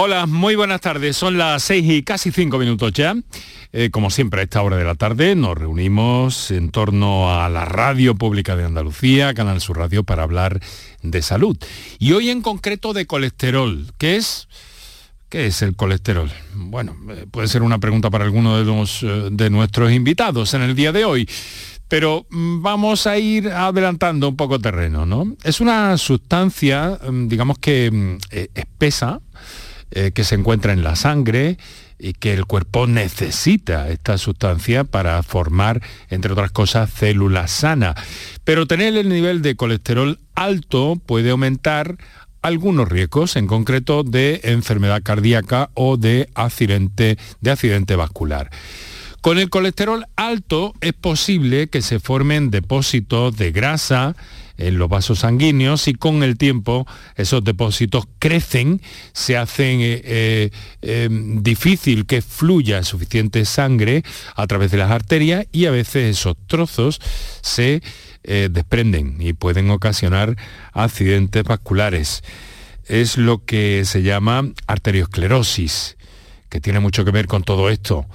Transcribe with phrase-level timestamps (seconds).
[0.00, 1.16] Hola, muy buenas tardes.
[1.16, 3.16] Son las seis y casi cinco minutos ya.
[3.72, 7.64] Eh, como siempre, a esta hora de la tarde nos reunimos en torno a la
[7.64, 10.60] radio pública de Andalucía, Canal Sur Radio, para hablar
[11.02, 11.58] de salud.
[11.98, 14.46] Y hoy en concreto de colesterol, ¿qué es...
[15.28, 16.30] ¿Qué es el colesterol?
[16.54, 20.62] Bueno, eh, puede ser una pregunta para alguno de, los, eh, de nuestros invitados en
[20.62, 21.28] el día de hoy.
[21.88, 25.36] Pero mm, vamos a ir adelantando un poco terreno, ¿no?
[25.42, 28.18] Es una sustancia, mm, digamos que mm,
[28.54, 29.20] espesa,
[29.90, 31.58] eh, que se encuentra en la sangre
[31.98, 37.94] y que el cuerpo necesita esta sustancia para formar, entre otras cosas, células sanas.
[38.44, 41.96] Pero tener el nivel de colesterol alto puede aumentar
[42.42, 48.50] algunos riesgos, en concreto de enfermedad cardíaca o de accidente, de accidente vascular.
[49.20, 54.14] Con el colesterol alto es posible que se formen depósitos de grasa
[54.58, 60.50] en los vasos sanguíneos y con el tiempo esos depósitos crecen, se hacen eh, eh,
[60.82, 64.02] em, difícil que fluya suficiente sangre
[64.34, 67.00] a través de las arterias y a veces esos trozos
[67.40, 67.82] se
[68.24, 70.36] eh, desprenden y pueden ocasionar
[70.72, 72.24] accidentes vasculares.
[72.84, 75.96] Es lo que se llama arteriosclerosis,
[76.48, 78.06] que tiene mucho que ver con todo esto.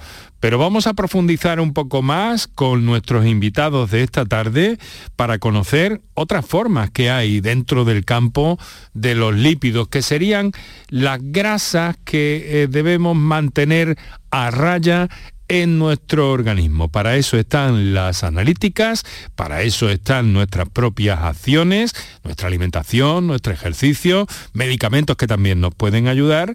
[0.44, 4.76] Pero vamos a profundizar un poco más con nuestros invitados de esta tarde
[5.16, 8.58] para conocer otras formas que hay dentro del campo
[8.92, 10.52] de los lípidos, que serían
[10.90, 13.96] las grasas que eh, debemos mantener
[14.30, 15.08] a raya
[15.48, 16.88] en nuestro organismo.
[16.88, 24.26] Para eso están las analíticas, para eso están nuestras propias acciones, nuestra alimentación, nuestro ejercicio,
[24.52, 26.54] medicamentos que también nos pueden ayudar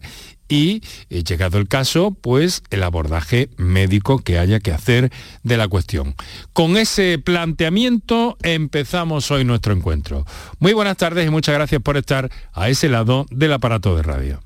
[0.49, 5.11] y, eh, llegado el caso, pues el abordaje médico que haya que hacer
[5.43, 6.15] de la cuestión.
[6.53, 10.25] Con ese planteamiento empezamos hoy nuestro encuentro.
[10.57, 14.41] Muy buenas tardes y muchas gracias por estar a ese lado del aparato de radio.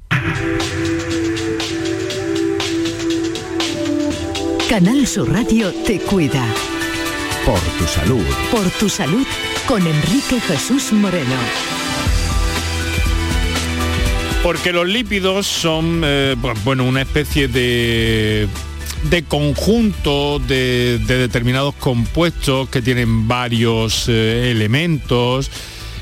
[4.74, 6.44] Canal Sur Radio te cuida.
[7.46, 8.24] Por tu salud.
[8.50, 9.24] Por tu salud
[9.68, 11.36] con Enrique Jesús Moreno.
[14.42, 18.48] Porque los lípidos son, eh, bueno, una especie de
[19.12, 25.52] de conjunto de, determinados compuestos que tienen varios eh, elementos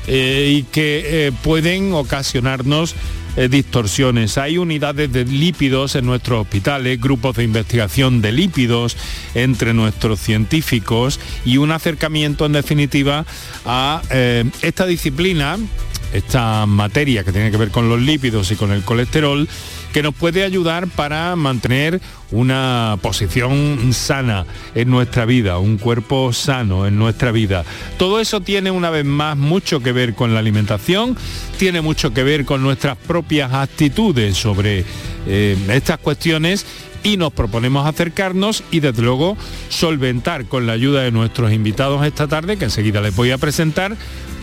[0.06, 2.94] eh, y que pueden ocasionarnos
[3.36, 4.38] distorsiones.
[4.38, 8.96] Hay unidades de lípidos en nuestros hospitales, grupos de investigación de lípidos
[9.34, 13.24] entre nuestros científicos y un acercamiento en definitiva
[13.64, 14.02] a
[14.62, 15.58] esta disciplina
[16.12, 19.48] esta materia que tiene que ver con los lípidos y con el colesterol,
[19.92, 22.00] que nos puede ayudar para mantener
[22.30, 27.64] una posición sana en nuestra vida, un cuerpo sano en nuestra vida.
[27.98, 31.16] Todo eso tiene una vez más mucho que ver con la alimentación,
[31.58, 34.84] tiene mucho que ver con nuestras propias actitudes sobre
[35.26, 36.64] eh, estas cuestiones
[37.02, 39.36] y nos proponemos acercarnos y desde luego
[39.68, 43.96] solventar con la ayuda de nuestros invitados esta tarde, que enseguida les voy a presentar,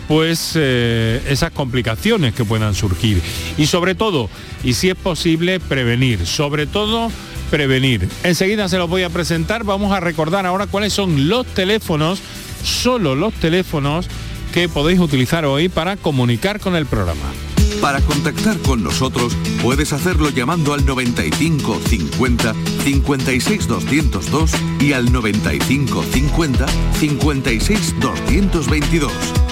[0.09, 3.21] pues esas complicaciones que puedan surgir.
[3.59, 4.27] Y sobre todo,
[4.63, 6.25] y si es posible, prevenir.
[6.25, 7.11] Sobre todo,
[7.51, 8.09] prevenir.
[8.23, 9.63] Enseguida se los voy a presentar.
[9.63, 12.21] Vamos a recordar ahora cuáles son los teléfonos,
[12.63, 14.07] solo los teléfonos
[14.51, 17.31] que podéis utilizar hoy para comunicar con el programa.
[17.79, 26.03] Para contactar con nosotros puedes hacerlo llamando al 95 50 56 202 y al 95
[26.03, 26.65] 50
[26.99, 29.48] 56 222 por tu salud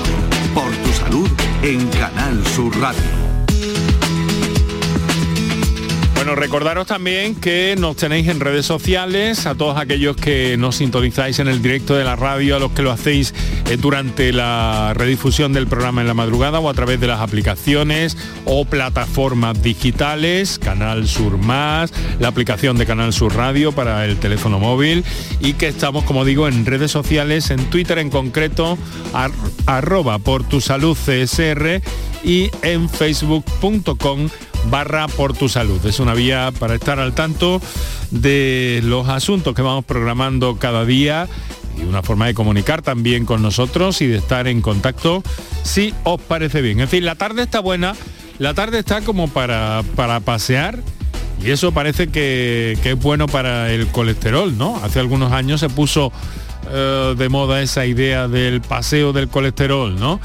[1.63, 3.16] en Canal Sur Radio.
[6.27, 11.39] Bueno, recordaros también que nos tenéis en redes sociales, a todos aquellos que nos sintonizáis
[11.39, 13.33] en el directo de la radio, a los que lo hacéis
[13.69, 18.17] eh, durante la redifusión del programa en la madrugada o a través de las aplicaciones
[18.43, 24.59] o plataformas digitales, Canal Sur Más, la aplicación de Canal Sur Radio para el teléfono
[24.59, 25.05] móvil
[25.39, 28.77] y que estamos, como digo, en redes sociales, en Twitter en concreto,
[29.65, 31.81] arroba por tu salud CSR
[32.21, 34.27] y en facebook.com
[34.69, 35.83] barra por tu salud.
[35.85, 37.61] Es una vía para estar al tanto
[38.11, 41.27] de los asuntos que vamos programando cada día
[41.77, 45.23] y una forma de comunicar también con nosotros y de estar en contacto
[45.63, 46.79] si os parece bien.
[46.79, 47.95] En fin, la tarde está buena,
[48.39, 50.79] la tarde está como para, para pasear
[51.43, 54.77] y eso parece que, es bueno para el colesterol, ¿no?
[54.83, 56.11] Hace algunos años se puso
[56.71, 60.19] eh, de moda esa idea del paseo del colesterol, ¿no?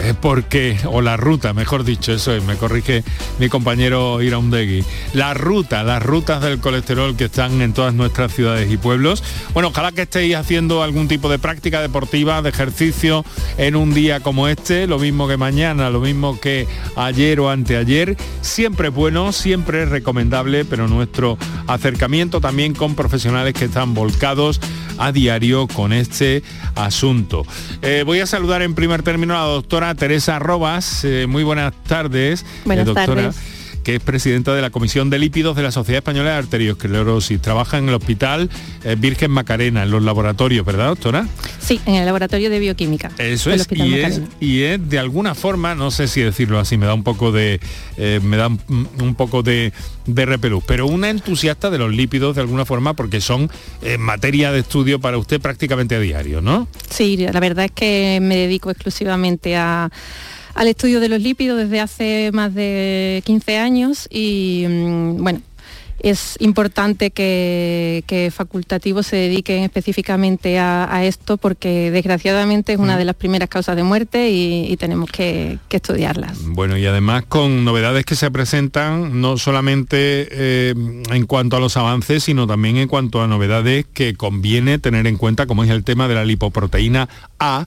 [0.00, 3.02] Eh, porque, o la ruta, mejor dicho, eso es, me corrige
[3.38, 8.70] mi compañero Iraundegui, la ruta, las rutas del colesterol que están en todas nuestras ciudades
[8.70, 9.22] y pueblos.
[9.54, 13.24] Bueno, ojalá que estéis haciendo algún tipo de práctica deportiva, de ejercicio
[13.56, 16.66] en un día como este, lo mismo que mañana, lo mismo que
[16.96, 23.94] ayer o anteayer, siempre bueno, siempre recomendable, pero nuestro acercamiento también con profesionales que están
[23.94, 24.60] volcados
[24.98, 26.42] a diario con este
[26.74, 27.46] asunto.
[27.82, 31.04] Eh, voy a saludar en primer término a la doctora Teresa Robas.
[31.04, 33.22] Eh, muy buenas tardes, buenas eh, doctora.
[33.22, 33.57] Tardes
[33.88, 37.40] que es presidenta de la Comisión de Lípidos de la Sociedad Española de Arteriosclerosis.
[37.40, 38.50] Trabaja en el Hospital
[38.98, 41.26] Virgen Macarena, en los laboratorios, ¿verdad, doctora?
[41.58, 43.10] Sí, en el laboratorio de bioquímica.
[43.16, 46.84] Eso es y, es, y, es, de alguna forma, no sé si decirlo así, me
[46.84, 47.60] da un poco de,
[47.96, 49.72] me da un, poco de,
[50.04, 53.50] de, repelús, pero una entusiasta de los lípidos de alguna forma porque son
[53.98, 56.68] materia de estudio para usted prácticamente a diario, ¿no?
[56.90, 59.90] Sí, la verdad es que me dedico exclusivamente a
[60.58, 65.40] al estudio de los lípidos desde hace más de 15 años y mm, bueno,
[66.00, 72.98] es importante que, facultativos se dediquen específicamente a, esto porque desgraciadamente es una mm.
[72.98, 76.38] de las primeras causas de muerte y, tenemos que, estudiarlas.
[76.44, 80.74] Bueno, y además con novedades que se presentan no solamente eh,
[81.10, 85.18] en cuanto a los avances, sino también en cuanto a novedades que conviene tener en
[85.18, 87.08] cuenta, como es el tema de la lipoproteína
[87.38, 87.66] A,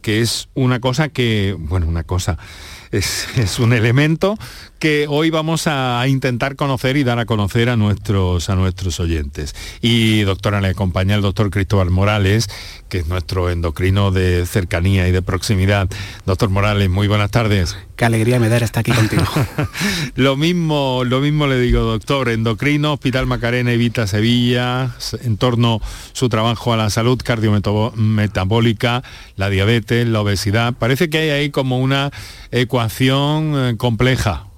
[0.00, 2.38] que es una cosa que, bueno, una cosa,
[2.90, 4.36] es, un elemento
[4.78, 9.54] que hoy vamos a, intentar conocer y dar a conocer a nuestros, a nuestros oyentes.
[9.80, 12.48] Y doctora, le acompaña el doctor Cristóbal Morales,
[12.90, 15.88] que es nuestro endocrino de cercanía y de proximidad.
[16.26, 17.76] Doctor Morales, muy buenas tardes.
[17.96, 19.24] Qué alegría me da estar aquí contigo.
[20.16, 25.86] lo, mismo, lo mismo le digo, doctor, endocrino, Hospital Macarena Evita Sevilla, en torno a
[26.12, 29.02] su trabajo a la salud cardiometabólica,
[29.36, 30.74] la diabetes, la obesidad.
[30.74, 32.10] Parece que hay ahí como una
[32.50, 34.49] ecuación eh, compleja.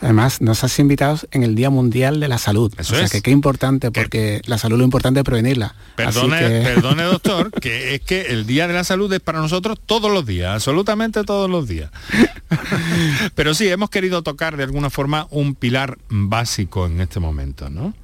[0.00, 2.72] Además, nos has invitado en el Día Mundial de la Salud.
[2.78, 5.74] o sea, que qué importante, porque la salud lo importante es prevenirla.
[5.96, 10.24] Perdone, doctor, que es que el Día de la Salud es para nosotros todos los
[10.26, 11.90] días, absolutamente todos los días.
[13.34, 17.94] Pero sí, hemos querido tocar de alguna forma un pilar básico en este momento, ¿no?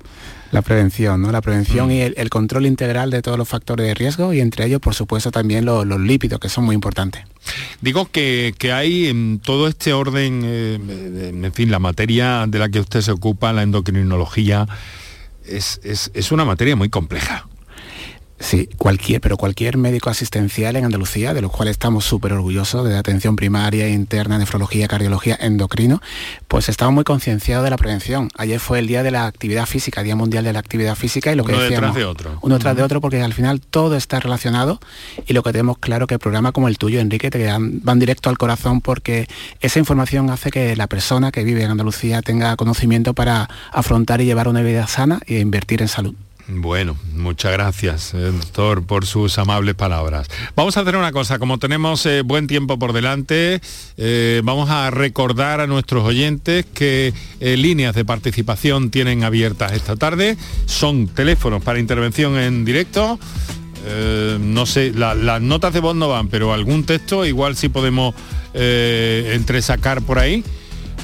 [0.53, 1.33] La prevención, ¿no?
[1.33, 1.93] La prevención mm.
[1.93, 5.31] y el, control integral de todos los factores de riesgo y entre ellos, por supuesto,
[5.31, 7.25] también los, lípidos, que son muy importantes.
[7.81, 12.81] Digo que, hay en todo este orden, eh, en fin, la materia de la que
[12.81, 14.67] usted se ocupa, la endocrinología,
[15.45, 17.47] es, es una materia muy compleja.
[18.39, 22.97] Sí, cualquier, pero cualquier médico asistencial en Andalucía, de los cuales estamos súper orgullosos, de
[22.97, 26.03] atención primaria, interna, nefrología, cardiología, endocrino,
[26.47, 28.29] pues estamos muy concienciados de la prevención.
[28.37, 31.37] Ayer fue el Día de la Actividad Física, Día Mundial de la Actividad Física, y
[31.37, 31.95] lo que uno decíamos...
[31.95, 32.39] Detrás de otro.
[32.43, 34.81] Uno tras de otro, porque al final todo está relacionado,
[35.27, 38.29] y lo que tenemos claro que el programa como el tuyo, Enrique, te van directo
[38.29, 39.29] al corazón, porque
[39.61, 44.27] esa información hace que la persona que vive en Andalucía tenga conocimiento para afrontar y
[44.27, 46.15] llevar una vida sana e invertir en salud.
[46.49, 50.29] Bueno, muchas gracias, eh, doctor, por sus amables palabras.
[50.55, 53.61] Vamos a hacer una cosa, como tenemos eh, buen tiempo por delante,
[53.97, 60.37] eh, vamos a recordar a nuestros oyentes que líneas de participación tienen abiertas esta tarde,
[60.67, 63.19] son teléfonos para intervención en directo,
[64.41, 68.15] no sé, las notas de voz no van, pero algún texto igual sí podemos
[68.55, 70.45] entresacar por ahí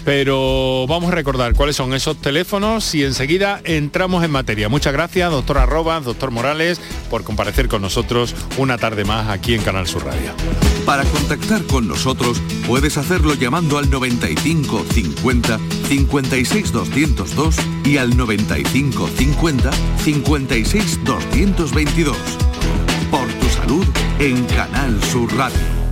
[0.05, 4.69] pero vamos a recordar cuáles son esos teléfonos y enseguida entramos en materia.
[4.69, 9.63] Muchas gracias, doctor Arrobas, doctor Morales, por comparecer con nosotros una tarde más aquí en
[9.63, 10.33] Canal Sur Radio.
[10.85, 15.59] Para contactar con nosotros puedes hacerlo llamando al 95 50
[15.89, 22.17] 56 202 y al 95 50 56 222.
[23.11, 23.87] Por tu salud
[24.19, 25.92] en Canal Sur Radio.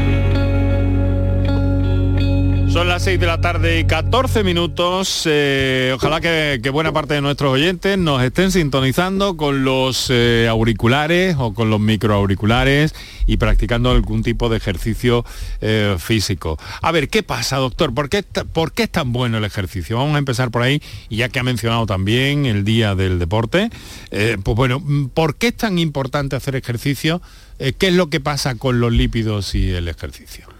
[2.71, 5.23] Son las 6 de la tarde y 14 minutos.
[5.25, 11.35] Eh, ojalá que, buena parte de nuestros oyentes nos estén sintonizando con los eh, auriculares
[11.37, 12.95] o con los microauriculares
[13.27, 15.25] y practicando algún tipo de ejercicio
[15.59, 16.57] eh, físico.
[16.81, 17.93] A ver, ¿qué pasa, doctor?
[17.93, 19.97] ¿Por qué, ¿Por qué es tan bueno el ejercicio?
[19.97, 23.69] Vamos a empezar por ahí, ya que ha mencionado también el Día del Deporte,
[24.09, 24.81] pues bueno,
[25.13, 27.21] ¿por qué es tan importante hacer ejercicio?
[27.57, 30.50] ¿Qué es lo que pasa con los lípidos y el ejercicio?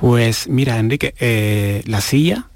[0.00, 2.48] Pues mira, Enrique, eh, la silla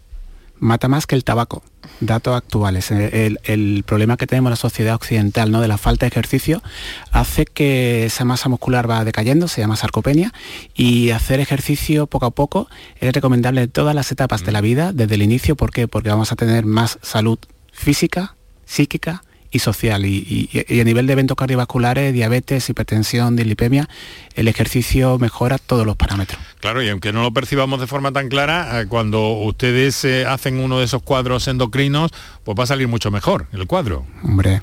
[0.61, 1.63] mata más que el tabaco.
[2.01, 2.91] Datos actuales.
[2.91, 5.61] Eh, el, problema que tenemos en la sociedad occidental ¿no?
[5.61, 6.63] de la falta de ejercicio
[7.11, 10.33] hace que esa masa muscular va decayendo, se llama sarcopenia,
[10.75, 12.69] y hacer ejercicio poco a poco
[13.01, 15.57] es recomendable en todas las etapas de la vida, desde el inicio.
[15.57, 15.89] ¿Por qué?
[15.89, 17.39] Porque vamos a tener más salud
[17.73, 20.05] física, psíquica y social.
[20.05, 23.89] Y, a nivel de eventos cardiovasculares, diabetes, hipertensión, dislipemia,
[24.35, 26.41] el ejercicio mejora todos los parámetros.
[26.61, 30.59] Claro, y aunque no lo percibamos de forma tan clara, eh, cuando ustedes eh, hacen
[30.59, 32.11] uno de esos cuadros endocrinos,
[32.49, 34.07] pues va a salir mucho mejor el cuadro.
[34.25, 34.63] Hombre.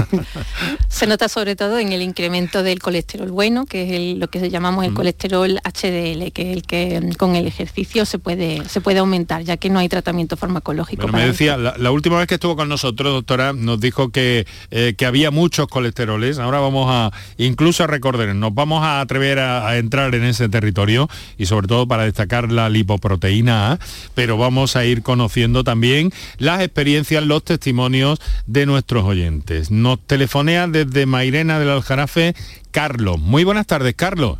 [0.90, 4.84] se nota sobre todo en el incremento del colesterol bueno, que es lo que llamamos
[4.84, 8.98] el colesterol HDL, que es el que mm, con el ejercicio se puede, se puede
[8.98, 11.08] aumentar, ya que no hay tratamiento farmacológico.
[11.08, 15.06] me decía, la, última vez que estuvo con nosotros, doctora, nos dijo que, eh, que
[15.06, 16.38] había muchos colesteroles.
[16.38, 21.08] Ahora vamos a, incluso a recordar, nos vamos a atrever a entrar en ese territorio
[21.38, 23.78] y sobre todo para destacar la lipoproteína A,
[24.14, 26.89] pero vamos a ir conociendo también las experiencias,
[27.22, 29.70] los testimonios de nuestros oyentes.
[29.70, 32.34] Nos telefonea desde Mairena del Aljarafe
[32.70, 33.18] Carlos.
[33.18, 34.38] Muy buenas tardes, Carlos.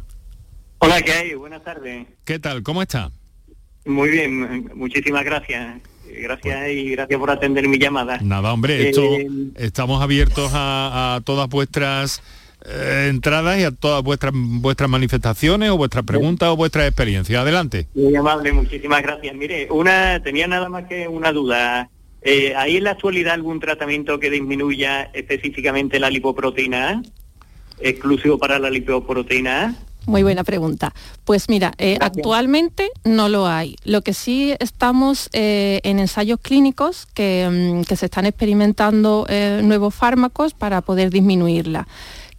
[0.78, 1.34] Hola, ¿qué hay?
[1.34, 2.06] Buenas tardes.
[2.24, 2.62] ¿Qué tal?
[2.62, 3.10] ¿Cómo está?
[3.84, 5.80] Muy bien, muchísimas gracias.
[6.12, 8.18] Gracias y gracias por atender mi llamada.
[8.20, 12.20] Nada, hombre, esto, eh, estamos abiertos a todas vuestras
[12.66, 17.40] eh, entradas y a todas vuestras vuestras manifestaciones o vuestras preguntas o vuestras experiencias.
[17.40, 17.86] Adelante.
[17.94, 19.34] Muy amable, muchísimas gracias.
[19.34, 21.88] Mire, una tenía nada más que una duda.
[22.22, 27.02] Eh, ¿Hay en la actualidad algún tratamiento que disminuya específicamente la lipoproteína A?
[27.80, 29.74] ¿Exclusivo para la lipoproteína A?
[30.06, 30.92] Muy buena pregunta.
[31.24, 33.76] Pues mira, eh, actualmente no lo hay.
[33.84, 39.26] Lo que sí estamos en ensayos clínicos que, mm, que, se están experimentando
[39.62, 41.86] nuevos fármacos para poder disminuirla.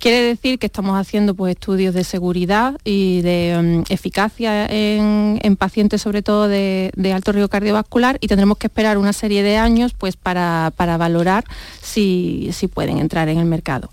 [0.01, 6.01] Quiere decir que estamos haciendo pues, estudios de seguridad y de mm, eficacia en, pacientes
[6.01, 10.15] sobre todo de, alto riesgo cardiovascular y tendremos que esperar una serie de años pues,
[10.15, 11.45] para, valorar
[11.83, 13.91] si, pueden entrar en el mercado.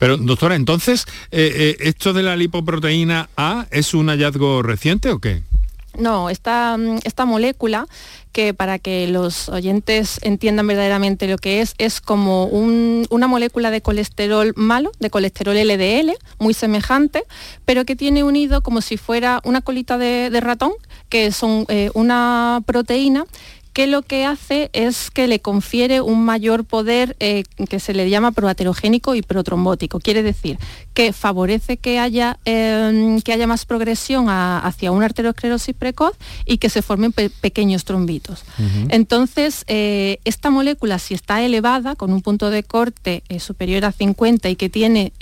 [0.00, 5.20] Pero doctora, entonces, eh, eh, ¿esto de la lipoproteína A es un hallazgo reciente o
[5.20, 5.42] qué?
[5.98, 7.86] No, esta, mm, esta molécula
[8.32, 13.80] que para que los oyentes entiendan verdaderamente lo que es, es como una molécula de
[13.80, 17.24] colesterol malo, de colesterol LDL, muy semejante,
[17.64, 20.72] pero que tiene unido como si fuera una colita de, ratón,
[21.08, 23.24] que son eh, una proteína
[23.72, 28.08] que lo que hace es que le confiere un mayor poder eh, que se le
[28.10, 30.00] llama proaterogénico y protrombótico.
[30.00, 30.58] Quiere decir
[30.94, 36.70] que favorece que haya, em, que haya más progresión hacia una arteriosclerosis precoz y que
[36.70, 38.44] se formen pequeños trombitos.
[38.88, 43.92] Entonces, eh, esta molécula, si está elevada, con un punto de corte eh, superior a
[43.92, 45.12] 50 y que tiene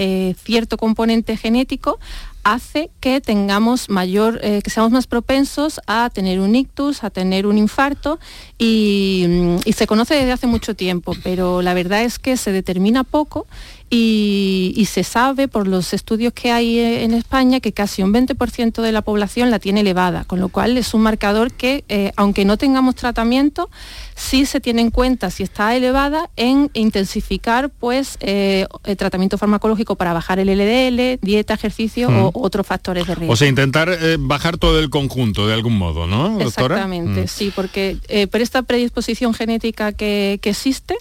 [0.42, 1.98] cierto componente genético,
[2.46, 7.44] hace que tengamos mayor, eh, que seamos más propensos a tener un ictus, a tener
[7.44, 8.20] un infarto
[8.56, 9.26] y,
[9.64, 13.46] y, se conoce desde hace mucho tiempo, pero la verdad es que se determina poco
[13.88, 18.82] y, se sabe por los estudios que hay eh, en España que casi un 20%
[18.82, 22.44] de la población la tiene elevada, con lo cual es un marcador que, eh, aunque
[22.44, 23.70] no tengamos tratamiento,
[24.16, 29.94] sí se tiene en cuenta si está elevada en intensificar pues eh, el tratamiento farmacológico
[29.94, 33.32] para bajar el LDL, dieta, ejercicio o otros factores de riesgo.
[33.32, 36.76] O sea, intentar bajar todo el conjunto de algún modo, ¿no, doctora?
[36.76, 37.28] Exactamente, mm.
[37.28, 37.98] sí, porque
[38.30, 40.96] por esta predisposición genética que, existe,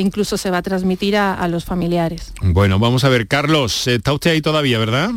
[0.00, 1.92] incluso se va a transmitir a los familiares
[2.42, 5.10] bueno, vamos a ver, Carlos, está usted ahí todavía, ¿verdad?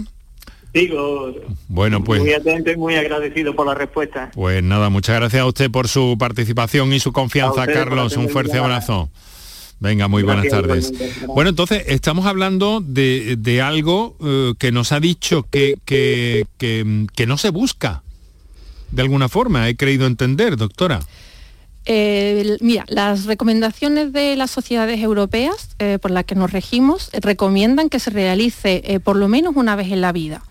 [0.75, 1.34] Digo,
[1.70, 4.29] bueno, pues, muy atento y muy agradecido por la respuesta.
[4.34, 8.17] Pues nada, muchas gracias a usted por su participación y su confianza, Carlos.
[8.17, 9.10] Un fuerte abrazo.
[9.79, 10.91] Venga, muy buenas tardes.
[11.27, 17.38] Bueno, entonces estamos hablando de, algo eh, que nos ha dicho que, que, que no
[17.38, 18.03] se busca,
[18.91, 21.00] de alguna forma, he creído entender, doctora.
[21.86, 27.20] Eh, mira, las recomendaciones de las sociedades europeas eh, por las que nos regimos eh,
[27.22, 30.42] recomiendan que se realice por lo menos una vez en la vida.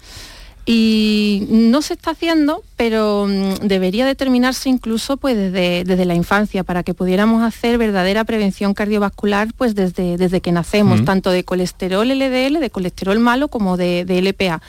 [0.66, 6.82] Y no se está haciendo, pero mm, debería determinarse incluso pues, desde, la infancia para
[6.82, 12.60] que pudiéramos hacer verdadera prevención cardiovascular pues, desde, desde que nacemos, tanto de colesterol LDL,
[12.60, 14.62] de colesterol malo como de, de LPA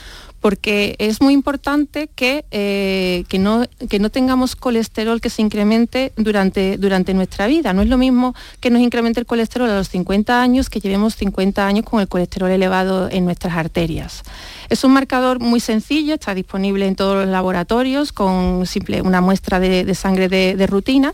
[0.46, 6.14] porque es muy importante que, eh, que, no, que no tengamos colesterol que se incremente
[6.18, 7.74] durante, durante nuestra vida.
[7.74, 11.16] No es lo mismo que nos incremente el colesterol a los 50 años que llevemos
[11.16, 14.22] 50 años con el colesterol elevado en nuestras arterias.
[14.70, 19.60] Es un marcador muy sencillo, está disponible en todos los laboratorios con simple una muestra
[19.60, 21.12] de, sangre de rutina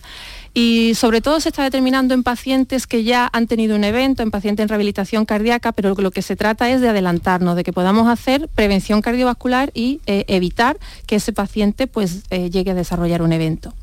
[0.53, 4.31] y sobre todo se está determinando en pacientes que ya han tenido un evento, en
[4.31, 8.07] pacientes en rehabilitación cardíaca, pero lo que se trata es de adelantarnos, de que podamos
[8.09, 13.31] hacer prevención cardiovascular y eh, evitar que ese paciente pues, eh, llegue a desarrollar un
[13.31, 13.73] evento.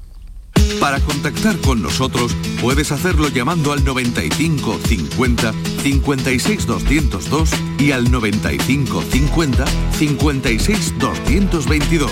[0.81, 9.03] Para contactar con nosotros puedes hacerlo llamando al 95 50 56 202 y al 95
[9.03, 9.65] 50
[9.99, 12.11] 56 222.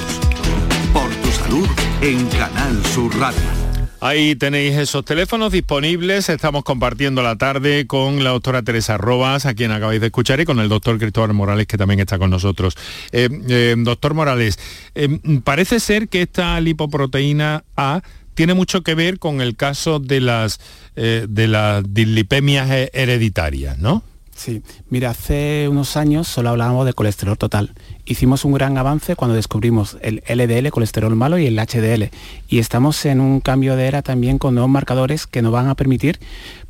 [0.92, 1.68] Por tu salud
[2.00, 3.65] en Canal Sur Radio.
[4.06, 6.28] Ahí tenéis esos teléfonos disponibles.
[6.28, 10.44] Estamos compartiendo la tarde con la doctora Teresa Robas, a quien acabáis de escuchar, y
[10.44, 12.76] con el doctor Cristóbal Morales, que también está con nosotros.
[13.10, 14.60] Eh, eh, doctor Morales,
[14.94, 15.08] eh,
[15.42, 18.02] parece ser que esta lipoproteína A
[18.34, 20.60] tiene mucho que ver con el caso de las,
[20.94, 24.04] de las dislipemias hereditarias, ¿no?
[24.36, 27.72] Sí, mira, hace unos años solo hablábamos de colesterol total.
[28.04, 32.10] Hicimos un gran avance cuando descubrimos el LDL, colesterol malo, y el HDL.
[32.46, 35.74] Y estamos en un cambio de era también con nuevos marcadores que nos van a
[35.74, 36.20] permitir,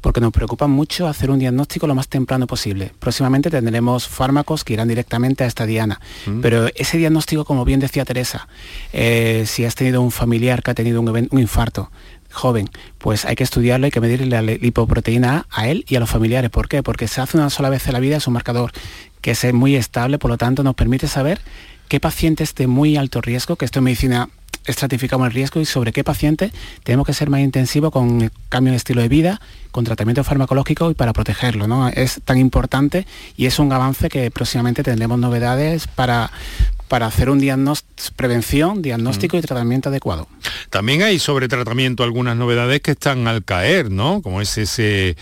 [0.00, 2.92] porque nos preocupa mucho, hacer un diagnóstico lo más temprano posible.
[3.00, 6.00] Próximamente tendremos fármacos que irán directamente a esta diana.
[6.26, 6.40] Mm.
[6.42, 8.46] Pero ese diagnóstico, como bien decía Teresa,
[8.92, 11.90] eh, si has tenido un familiar que ha tenido un, un infarto,
[12.36, 16.00] joven, pues hay que estudiarlo, hay que medir la lipoproteína A a él y a
[16.00, 16.50] los familiares.
[16.50, 16.82] ¿Por qué?
[16.82, 18.72] Porque se hace una sola vez en la vida, es un marcador
[19.20, 21.40] que es muy estable, por lo tanto nos permite saber
[21.88, 24.28] qué pacientes de muy alto riesgo, que esto en medicina
[24.66, 26.52] estratificamos el riesgo y sobre qué paciente
[26.82, 29.40] tenemos que ser más intensivos con el cambio de estilo de vida,
[29.70, 31.66] con tratamiento farmacológico y para protegerlo.
[31.66, 31.88] ¿no?
[31.88, 36.30] Es tan importante y es un avance que próximamente tendremos novedades para,
[36.88, 39.38] para hacer un diagnóstico, prevención, diagnóstico mm.
[39.38, 40.28] y tratamiento adecuado.
[40.70, 44.22] También hay sobre tratamiento algunas novedades que están al caer, ¿no?
[44.22, 45.16] Como es ese,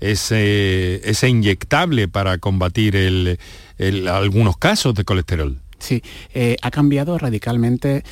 [0.00, 3.38] ese, ese inyectable para combatir
[4.08, 5.58] algunos casos de colesterol.
[5.78, 6.02] Sí,
[6.34, 8.04] eh, ha cambiado radicalmente.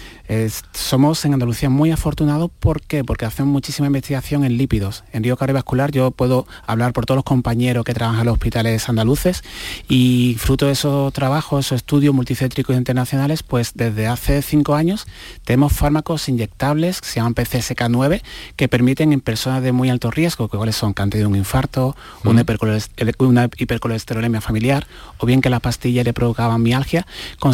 [0.73, 2.50] somos en Andalucía muy afortunados.
[2.61, 3.04] ¿Por qué?
[3.04, 5.04] Porque hacemos muchísima investigación en lípidos.
[5.12, 8.88] En río cardiovascular yo puedo hablar por todos los compañeros que trabajan en los hospitales
[8.88, 9.42] andaluces
[9.88, 15.06] y fruto de esos trabajos, esos estudios multicétricos internacionales, pues desde hace cinco años
[15.44, 18.23] tenemos fármacos inyectables que se llaman PCSK9
[18.56, 21.37] que permiten en personas de muy alto riesgo, que cuáles son que han tenido un
[21.37, 22.44] infarto, una,
[23.57, 24.87] hipercolesterolemia familiar
[25.18, 27.07] o bien que la pastilla le provocaban mialgia,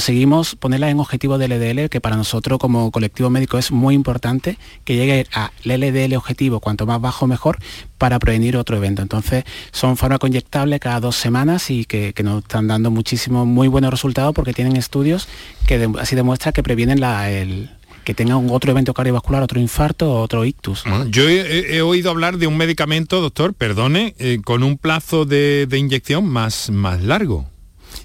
[0.02, 4.58] conseguimos ponerla en objetivo de LDL, que para nosotros como colectivo médico es muy importante
[4.84, 7.58] que llegue a LDL objetivo, cuanto más bajo mejor,
[7.98, 9.00] para prevenir otro evento.
[9.00, 13.92] Entonces son fármacos inyectables cada dos semanas y que, nos están dando muchísimos, muy buenos
[13.92, 15.28] resultados porque tienen estudios
[15.68, 17.70] que así demuestran que previenen la, el,
[18.02, 20.82] que tenga un otro evento cardiovascular, otro infarto otro ictus.
[21.10, 25.78] yo he, oído hablar de un medicamento, doctor, perdone, eh, con un plazo de, de,
[25.78, 27.51] inyección más, más largo.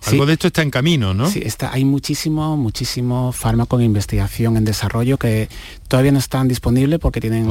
[0.05, 1.29] Algo de esto está en camino, ¿no?
[1.29, 5.49] Sí, está, hay muchísimo, muchísimo fármaco en investigación, en desarrollo que
[5.87, 7.49] todavía no están disponibles porque tienen,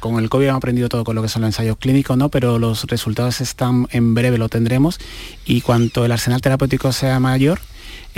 [0.00, 2.28] con el COVID hemos aprendido todo con lo que son los ensayos clínicos, ¿no?
[2.28, 4.98] Pero los resultados están, en breve lo tendremos
[5.44, 7.60] y cuanto el arsenal terapéutico sea mayor,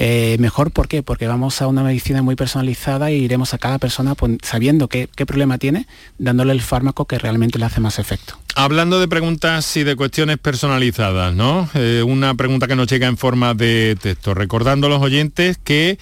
[0.01, 1.03] eh, mejor, ¿por qué?
[1.03, 5.59] Porque vamos a una medicina muy personalizada y iremos a cada persona sabiendo qué, problema
[5.59, 8.39] tiene, dándole el fármaco que realmente le hace más efecto.
[8.55, 11.69] Hablando de preguntas y de cuestiones personalizadas, ¿no?
[11.75, 15.99] Eh, una pregunta que nos llega en forma de texto, recordando a los oyentes que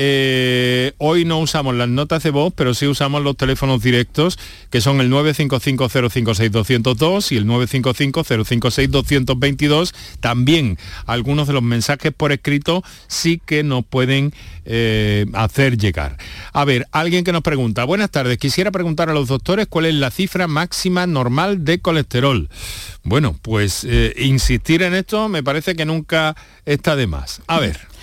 [0.00, 4.38] eh, hoy no usamos las notas de voz, pero sí usamos los teléfonos directos,
[4.70, 9.92] que son el 955-056-202 y el 955-056-222.
[10.20, 14.32] También algunos de los mensajes por escrito sí que nos pueden
[14.66, 16.16] eh, hacer llegar.
[16.52, 19.94] A ver, alguien que nos pregunta, buenas tardes, quisiera preguntar a los doctores cuál es
[19.94, 22.48] la cifra máxima normal de colesterol.
[23.02, 27.42] Bueno, pues eh, insistir en esto me parece que nunca está de más.
[27.48, 27.97] A ver.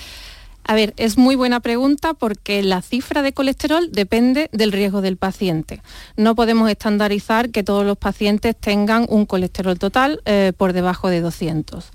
[0.68, 5.16] A ver, es muy buena pregunta porque la cifra de colesterol depende del riesgo del
[5.16, 5.80] paciente.
[6.18, 11.22] No podemos estandarizar que todos los pacientes tengan un colesterol total eh, por debajo de
[11.22, 11.92] 200.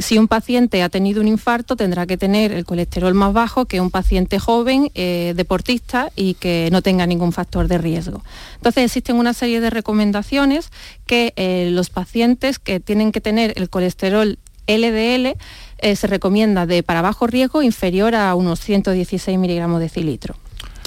[0.00, 3.80] Si un paciente ha tenido un infarto, tendrá que tener el colesterol más bajo que
[3.80, 8.24] un paciente joven, eh, deportista y que no tenga ningún factor de riesgo.
[8.56, 10.70] Entonces existen una serie de recomendaciones
[11.06, 15.36] que eh, los pacientes que tienen que tener el colesterol LDL
[15.78, 20.36] eh, se recomienda de para bajo riesgo inferior a unos 116 miligramos de cilitro.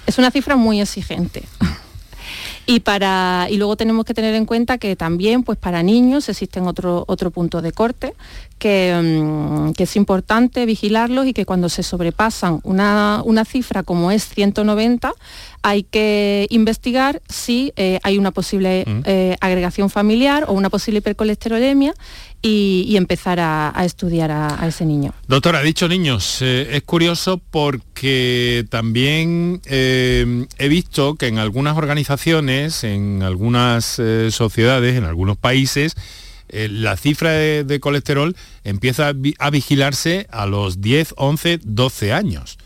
[0.06, 1.44] Es una cifra muy exigente.
[2.68, 6.68] Y, para, y luego tenemos que tener en cuenta que también pues para niños existen
[6.68, 8.14] otro, otro punto de corte
[8.62, 14.12] que, mm, que, es importante vigilarlos y que cuando se sobrepasan una, una cifra como
[14.12, 15.14] es 190,
[15.64, 19.02] hay que investigar si eh, hay una posible mm.
[19.06, 21.96] eh, agregación familiar o una posible hipercolesterolemia
[22.44, 25.14] y, empezar a, estudiar a, ese niño.
[25.28, 32.84] Doctora, ha dicho niños, eh, es curioso porque también he visto que en algunas organizaciones,
[32.84, 35.96] en algunas sociedades, en algunos países,
[36.52, 42.58] la cifra de, colesterol empieza a vigilarse a los 10, 11, 12 años.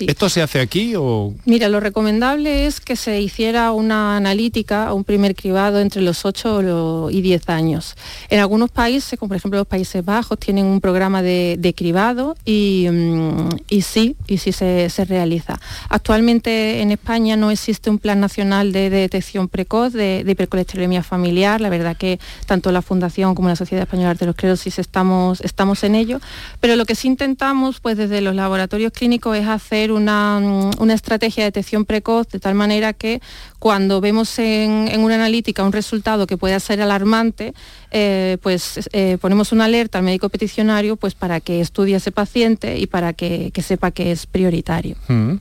[0.00, 1.34] ¿Esto se hace aquí o...?
[1.44, 7.10] Mira, lo recomendable es que se hiciera una analítica, un primer cribado entre los 8
[7.10, 7.96] y 10 años.
[8.28, 13.48] En algunos países, como por ejemplo los Países Bajos, tienen un programa de, cribado mm,
[13.68, 15.60] y, sí, y sí se, realiza.
[15.88, 21.60] Actualmente en España no existe un plan nacional de, detección precoz de, hipercolesterolemia familiar.
[21.60, 25.94] La verdad que tanto la Fundación como la Sociedad Española de Arteriosclerosis estamos, estamos en
[25.94, 26.20] ello.
[26.60, 30.38] Pero lo que sí intentamos pues desde los laboratorios clínicos es hacer una,
[30.78, 33.20] una estrategia de detección precoz de tal manera que
[33.64, 37.54] cuando vemos en, una analítica un resultado que pueda ser alarmante,
[37.92, 42.12] eh, pues eh, ponemos una alerta al médico peticionario pues para que estudie a ese
[42.12, 44.96] paciente y para que, sepa que es prioritario.
[45.08, 45.36] Mm.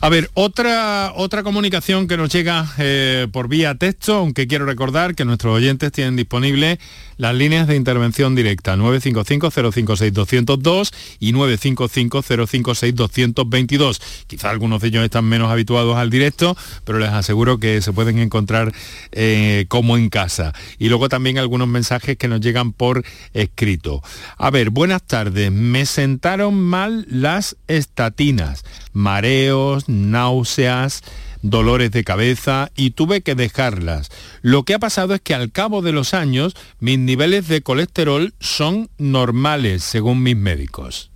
[0.00, 5.14] A ver, otra, otra comunicación que nos llega eh, por vía texto, aunque quiero recordar
[5.14, 6.80] que nuestros oyentes tienen disponible
[7.16, 14.02] las líneas de intervención directa 955-056-202 y 955-056-222.
[14.26, 18.18] Quizá algunos de ellos están menos habituados al directo, pero les aseguro que se pueden
[18.18, 18.72] encontrar
[19.12, 20.52] eh, como en casa.
[20.78, 24.02] Y luego también algunos mensajes que nos llegan por escrito.
[24.36, 25.50] A ver, buenas tardes.
[25.52, 31.02] Me sentaron mal las estatinas, mareos, náuseas
[31.42, 34.10] dolores de cabeza y tuve que dejarlas.
[34.40, 38.32] Lo que ha pasado es que al cabo de los años mis niveles de colesterol
[38.40, 41.10] son normales según mis médicos.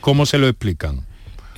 [0.00, 1.07] ¿Cómo se lo explican?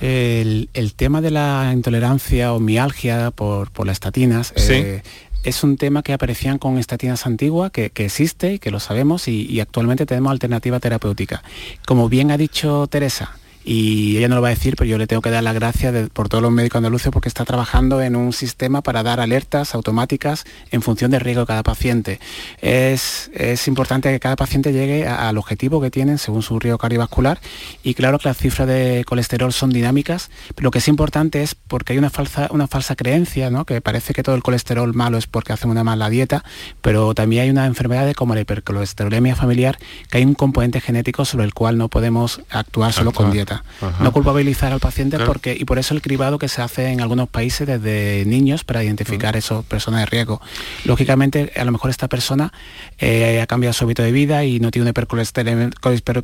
[0.01, 5.03] El, tema de la intolerancia o mialgia por, las estatinas eh,
[5.43, 9.45] es un tema que aparecían con estatinas antiguas, que, existe y que lo sabemos y,
[9.45, 11.43] y actualmente tenemos alternativa terapéutica.
[11.85, 15.07] Como bien ha dicho Teresa, y ella no lo va a decir, pero yo le
[15.07, 18.33] tengo que dar las gracias por todos los médicos andaluces porque está trabajando en un
[18.33, 22.19] sistema para dar alertas automáticas en función del riesgo de cada paciente.
[22.61, 23.29] Es,
[23.67, 27.39] importante que cada paciente llegue al objetivo que tienen según su riesgo cardiovascular
[27.83, 31.55] y claro que las cifras de colesterol son dinámicas, pero lo que es importante es
[31.55, 33.65] porque hay una falsa, una falsa creencia, ¿no?
[33.65, 36.43] que parece que todo el colesterol malo es porque hacen una mala dieta,
[36.81, 39.77] pero también hay una enfermedad como la hipercolesterolemia familiar,
[40.09, 43.50] que hay un componente genético sobre el cual no podemos actuar solo con dieta.
[43.99, 47.29] No culpabilizar al paciente porque y por eso el cribado que se hace en algunos
[47.29, 50.41] países desde niños para identificar esas personas de riesgo.
[50.85, 52.51] Lógicamente, a lo mejor esta persona
[52.99, 54.93] eh, ha cambiado su hábito de vida y no tiene una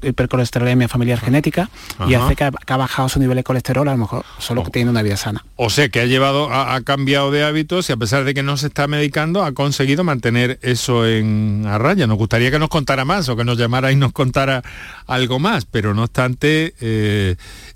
[0.02, 1.70] hipercolesterolemia, familiar genética
[2.08, 4.90] y hace que ha, bajado su nivel de colesterol, a lo mejor solo que tiene
[4.90, 5.44] una vida sana.
[5.56, 8.58] O sea, que ha llevado, ha, cambiado de hábitos y a pesar de que no
[8.58, 12.08] se está medicando, ha conseguido mantener eso en a raya.
[12.08, 14.63] Nos gustaría que nos contara más o que nos llamara y nos contara
[15.08, 17.16] algo más, pero no obstante, eh,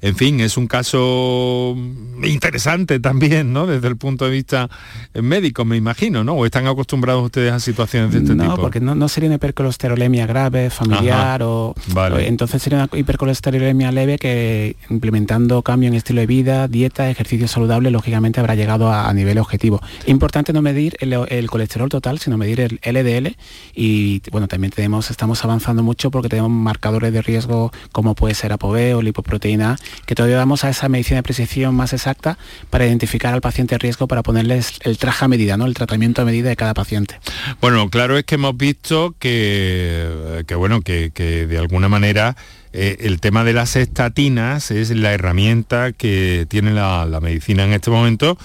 [0.02, 1.76] en fin, es un caso
[2.24, 3.68] interesante también, ¿no?
[3.68, 4.70] Desde el punto de vista
[5.14, 6.34] médico, me imagino, ¿no?
[6.34, 8.44] ¿O están acostumbrados ustedes a situaciones de este tipo?
[8.44, 11.76] No, porque no, sería una hipercolesterolemia grave, familiar, o,
[12.18, 17.92] entonces sería una hipercolesterolemia leve que implementando cambio en estilo de vida, dieta, ejercicio saludable,
[17.92, 19.82] lógicamente habrá llegado a, nivel objetivo.
[20.08, 23.36] Importante no medir el, colesterol total, sino medir el LDL
[23.76, 28.54] y bueno, también tenemos, estamos avanzando mucho porque tenemos marcadores de riesgo como puede ser
[28.54, 32.38] ApoB o lipoproteína, que todavía damos a esa medicina de precisión más exacta
[32.70, 35.66] para identificar al paciente riesgo para ponerles el traje a medida, ¿no?
[35.66, 37.20] el tratamiento a medida de cada paciente.
[37.62, 42.36] Bueno, claro es que hemos visto que, que bueno, que, de alguna manera
[42.74, 47.92] eh, el tema de las estatinas es la herramienta que tiene la, medicina en este
[47.92, 48.38] momento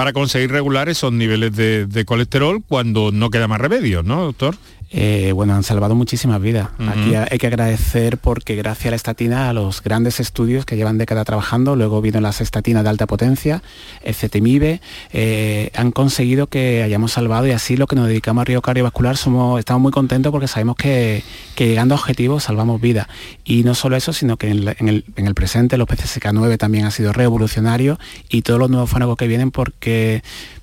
[0.00, 4.56] para conseguir regular esos niveles de, de colesterol cuando no queda más remedio, ¿no, doctor?
[4.92, 6.68] Eh, bueno, han salvado muchísimas vidas.
[6.88, 10.98] Aquí hay que agradecer porque gracias a la estatina, a los grandes estudios que llevan
[10.98, 13.62] décadas trabajando, luego vino las estatinas de alta potencia,
[14.02, 14.80] el CETEMIBE,
[15.12, 19.16] eh, han conseguido que hayamos salvado y así lo que nos dedicamos a río cardiovascular
[19.16, 21.22] somos, estamos muy contentos porque sabemos que,
[21.56, 23.06] llegando a objetivos salvamos vidas.
[23.44, 27.98] Y no solo eso, sino que en, el, presente los PCSK9 también ha sido revolucionario
[28.28, 29.89] y todos los nuevos fármacos que vienen porque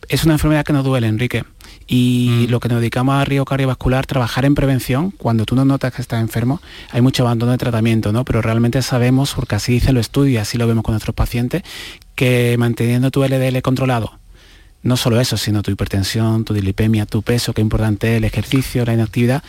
[0.09, 1.43] es una enfermedad que no duele, Enrique
[1.87, 2.51] y mm.
[2.51, 6.01] lo que nos dedicamos a río cardiovascular, trabajar en prevención, cuando tú no notas que
[6.01, 6.61] estás enfermo,
[6.91, 8.25] hay mucho abandono de tratamiento, ¿no?
[8.25, 11.63] Pero realmente sabemos, porque así dice lo estudio y así lo vemos con nuestros pacientes,
[12.15, 14.19] que manteniendo tu LDL controlado,
[14.83, 18.93] no solo eso, sino tu hipertensión, tu dislipemia, tu peso, que importante el ejercicio, la
[18.93, 19.43] inactividad,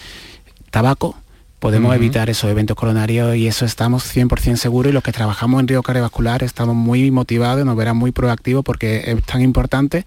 [0.71, 1.17] tabaco,
[1.59, 5.69] podemos evitar esos eventos coronarios y eso estamos 100% seguros y los que trabajamos en
[5.69, 10.05] riesgo cardiovascular estamos muy motivados, nos verán muy proactivos porque es tan importante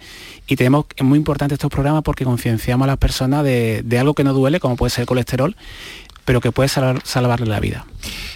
[0.48, 4.24] y tenemos, es muy importante estos programas porque concienciamos a las personas de, algo que
[4.24, 5.56] no duele, como puede ser el colesterol,
[6.26, 7.86] pero que puede salvarle la vida.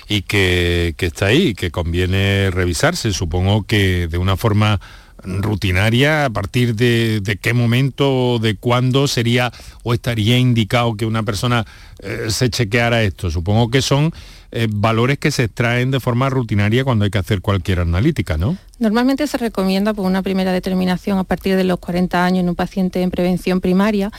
[0.08, 4.80] Y que, que está ahí, que conviene revisarse, supongo que de una forma
[5.26, 9.52] rutinaria, a partir de, qué momento, de cuándo sería
[9.84, 11.66] o estaría indicado que una persona
[12.00, 13.32] eh, se chequeara esto.
[13.32, 14.12] Supongo que son
[14.52, 18.58] eh, valores que se extraen de forma rutinaria cuando hay que hacer cualquier analítica, ¿no?
[18.78, 22.56] Normalmente se recomienda por una primera determinación a partir de los 40 años en un
[22.56, 24.12] paciente en prevención primaria,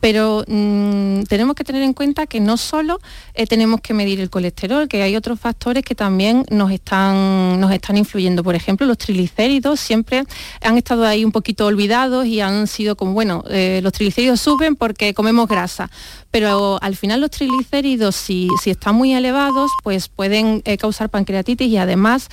[0.00, 3.00] pero mm, tenemos que tener en cuenta que no solo
[3.32, 7.72] eh, tenemos que medir el colesterol, que hay otros factores que también nos están, nos
[7.72, 8.44] están influyendo.
[8.44, 10.24] Por ejemplo, los triglicéridos siempre
[10.60, 14.76] han estado ahí un poquito olvidados y han sido como, bueno, eh, los triglicéridos suben
[14.76, 15.90] porque comemos grasa,
[16.30, 21.68] pero al final los triglicéridos, si, si están muy elevados, pues pueden eh, causar pancreatitis
[21.68, 22.28] y además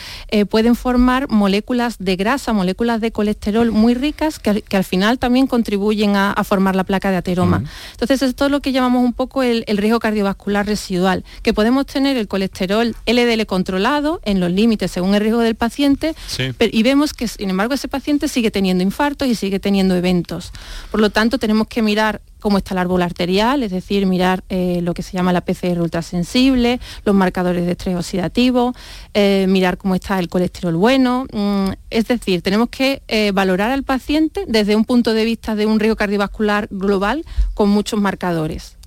[0.50, 6.16] pueden formar moléculas de grasa, moléculas de colesterol muy ricas que, al final también contribuyen
[6.16, 7.64] a, formar la placa de ateroma.
[7.92, 12.18] Entonces esto es lo que llamamos un poco el, riesgo cardiovascular residual, que podemos tener
[12.18, 16.16] el colesterol LDL controlado en los límites según el riesgo del paciente
[16.60, 20.52] y vemos que sin embargo ese paciente sigue teniendo infartos y sigue teniendo eventos.
[20.90, 24.80] Por lo tanto tenemos que mirar cómo está el árbol arterial, es decir, mirar eh,
[24.82, 28.74] lo que se llama la PCR ultrasensible, los marcadores de estrés oxidativo,
[29.14, 31.26] eh, mirar cómo está el colesterol bueno.
[31.32, 35.66] Mm, es decir, tenemos que eh, valorar al paciente desde un punto de vista de
[35.66, 38.79] un riesgo cardiovascular global con muchos marcadores.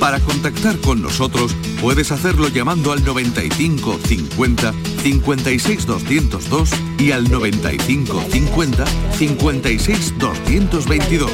[0.00, 8.24] Para contactar con nosotros puedes hacerlo llamando al 95 50 56 202 y al 95
[8.30, 11.30] 50 56 222.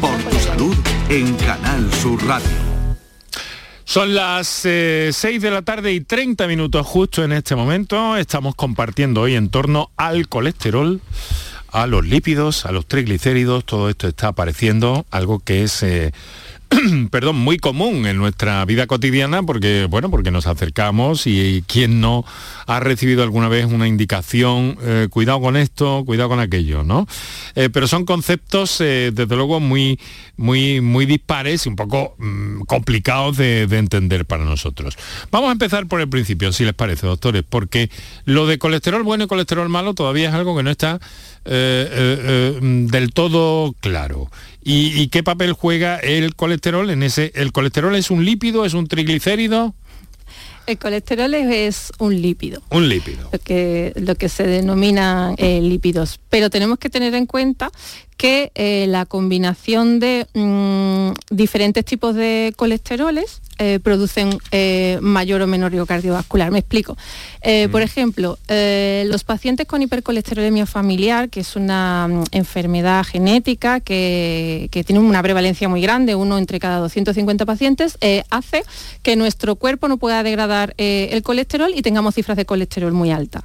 [0.00, 0.74] Por tu salud
[1.10, 2.76] en Canal Sur Radio.
[3.84, 8.16] Son las 6 eh, de la tarde y 30 minutos justo en este momento.
[8.16, 11.00] Estamos compartiendo hoy en torno al colesterol,
[11.70, 13.64] a los lípidos, a los triglicéridos.
[13.64, 15.82] Todo esto está apareciendo, algo que es...
[15.82, 16.12] Eh,
[17.10, 22.24] perdón, muy común en nuestra vida cotidiana porque, bueno, porque nos acercamos y, quien no
[22.66, 27.06] ha recibido alguna vez una indicación, eh, cuidado con esto, cuidado con aquello, ¿no?
[27.54, 29.98] Eh, pero son conceptos, eh, desde luego, muy,
[30.36, 34.96] muy, muy dispares y un poco mm, complicados de, entender para nosotros.
[35.30, 37.90] Vamos a empezar por el principio, si les parece, doctores, porque
[38.24, 41.00] lo de colesterol bueno y colesterol malo todavía es algo que no está
[41.46, 44.30] del todo claro.
[44.68, 47.30] ¿Y, qué papel juega el colesterol en ese?
[47.36, 49.74] ¿El colesterol es un lípido, es un triglicérido?
[50.66, 52.60] El colesterol es un lípido.
[52.70, 53.28] Un lípido.
[53.32, 56.18] Lo que, lo que se denomina eh, lípidos.
[56.28, 57.70] Pero tenemos que tener en cuenta
[58.16, 65.46] que eh, la combinación de mm, diferentes tipos de colesteroles eh, producen eh, mayor o
[65.46, 66.50] menor riesgo cardiovascular.
[66.50, 66.96] Me explico.
[67.44, 67.70] Mm.
[67.70, 74.84] Por ejemplo, los pacientes con hipercolesterolemia familiar, que es una mm, enfermedad genética que, que,
[74.84, 77.98] tiene una prevalencia muy grande, uno entre cada 250 pacientes,
[78.30, 78.62] hace
[79.02, 83.44] que nuestro cuerpo no pueda degradar el colesterol y tengamos cifras de colesterol muy altas.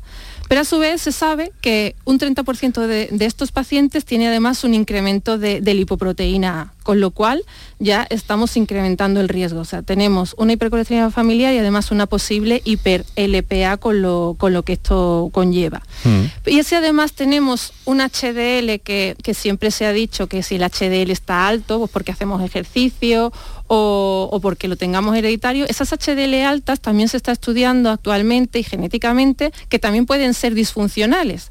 [0.52, 4.74] Pero a su vez se sabe que un 30% de, estos pacientes tiene además un
[4.74, 7.44] incremento de, lipoproteína A, con lo cual
[7.80, 9.60] ya estamos incrementando el riesgo.
[9.60, 14.64] O sea, tenemos una hipercolesterolemia familiar y además una posible hiper-LPA con lo, con lo
[14.64, 15.82] que esto conlleva.
[16.04, 16.50] Mm.
[16.50, 20.64] Y si además tenemos un HDL que, que siempre se ha dicho que si el
[20.64, 23.32] HDL está alto, pues porque hacemos ejercicio
[23.74, 29.54] o, porque lo tengamos hereditario, esas HDL altas también se está estudiando actualmente y genéticamente
[29.70, 31.50] que también pueden ser disfuncionales.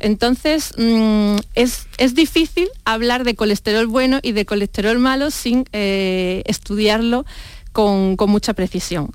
[0.00, 7.24] Entonces, mm, es, difícil hablar de colesterol bueno y de colesterol malo sin eh, estudiarlo
[7.72, 9.10] con, mucha precisión.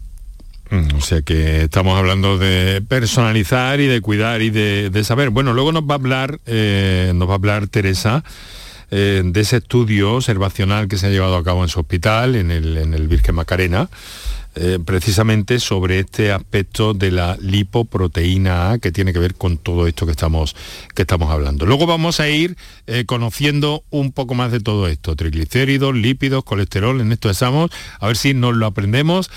[0.70, 5.30] Mm, o sea que estamos hablando de personalizar y de cuidar y de, saber.
[5.30, 8.24] Bueno, luego nos va a hablar, eh, nos va a hablar Teresa
[8.92, 12.52] eh, de ese estudio observacional que se ha llevado a cabo en su hospital, en
[12.52, 13.90] el, en el Virgen Macarena,
[14.56, 19.88] eh, precisamente sobre este aspecto de la lipoproteína A que tiene que ver con todo
[19.88, 20.56] esto que estamos,
[20.94, 21.66] que estamos hablando.
[21.66, 22.56] Luego vamos a ir
[22.88, 28.08] eh, conociendo un poco más de todo esto, triglicéridos, lípidos, colesterol, en esto estamos, a
[28.08, 29.32] ver si nos lo aprendemos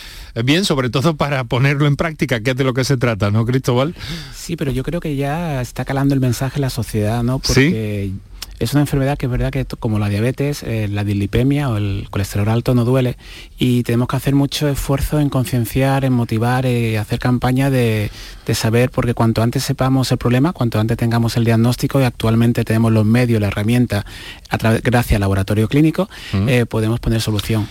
[0.44, 3.46] bien, sobre todo para ponerlo en práctica, que es de lo que se trata, ¿no,
[3.46, 3.94] Cristóbal?
[4.34, 7.38] Sí, pero yo creo que ya está calando el mensaje en la sociedad, ¿no?
[7.38, 8.12] Porque
[8.58, 12.08] Es una enfermedad que es verdad que como la diabetes, eh, la dislipemia o el
[12.10, 13.16] colesterol alto no duele
[13.58, 18.10] y tenemos que hacer mucho esfuerzo en concienciar, en motivar y eh, hacer campaña de,
[18.54, 22.92] saber, porque cuanto antes sepamos el problema, cuanto antes tengamos el diagnóstico y actualmente tenemos
[22.92, 24.06] los medios, la herramienta,
[24.48, 26.08] a gracias al laboratorio clínico,
[26.68, 27.66] podemos poner solución.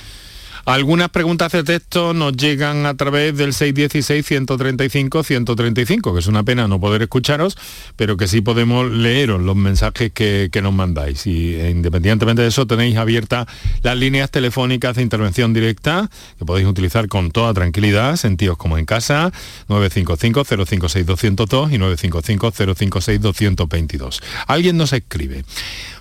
[0.65, 6.79] Algunas preguntas de texto nos llegan a través del 616-135-135, que es una pena no
[6.79, 7.55] poder escucharos,
[7.95, 11.27] pero que sí podemos leeros los mensajes que, nos mandáis.
[11.27, 13.45] Y eh, independientemente de eso, tenéis abiertas
[13.83, 18.85] las líneas telefónicas de intervención directa, que podéis utilizar con toda tranquilidad, sentidos como en
[18.85, 19.31] casa,
[19.67, 24.19] 955-056-202 y 955-056-222.
[24.47, 25.45] Alguien nos escribe.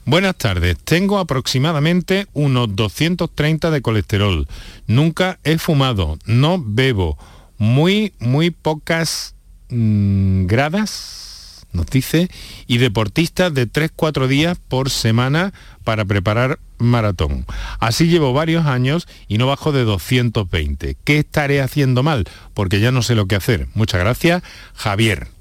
[0.06, 4.46] Buenas tardes, tengo aproximadamente unos 230 de colesterol.
[4.86, 7.16] Nunca he fumado, no bebo.
[7.56, 9.34] Muy, muy pocas
[9.70, 12.28] mm, gradas, nos dice,
[12.66, 17.46] y deportista de 3-4 días por semana para preparar maratón.
[17.80, 20.98] Así llevo varios años y no bajo de 220.
[21.02, 22.28] ¿Qué estaré haciendo mal?
[22.52, 23.68] Porque ya no sé lo que hacer.
[23.72, 24.42] Muchas gracias,
[24.74, 25.33] Javier.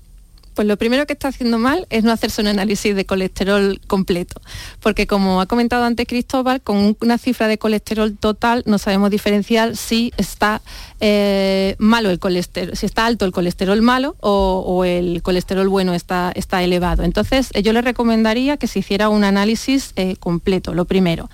[0.54, 4.42] Pues lo primero que está haciendo mal es no hacerse un análisis de colesterol completo,
[4.82, 9.76] porque como ha comentado antes Cristóbal, con una cifra de colesterol total no sabemos diferenciar
[9.76, 10.62] si está
[11.00, 16.32] eh, malo el colesterol, si está alto el colesterol malo o, el colesterol bueno está,
[16.36, 17.04] está, elevado.
[17.04, 21.30] Entonces yo le recomendaría que se hiciera un análisis eh, completo, lo primero.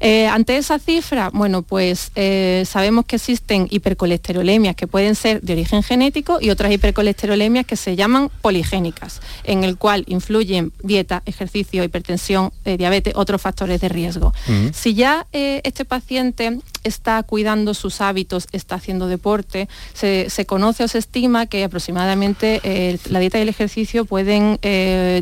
[0.00, 5.52] Eh, ante esa cifra, bueno, pues eh, sabemos que existen hipercolesterolemias que pueden ser de
[5.52, 11.84] origen genético y otras hipercolesterolemias que se llaman poligénicas, en el cual influyen dieta, ejercicio,
[11.84, 14.32] hipertensión, eh, diabetes, otros factores de riesgo.
[14.72, 20.98] Si ya este paciente está cuidando sus hábitos, está haciendo deporte, se, conoce o se
[20.98, 24.58] estima que aproximadamente la dieta y el ejercicio pueden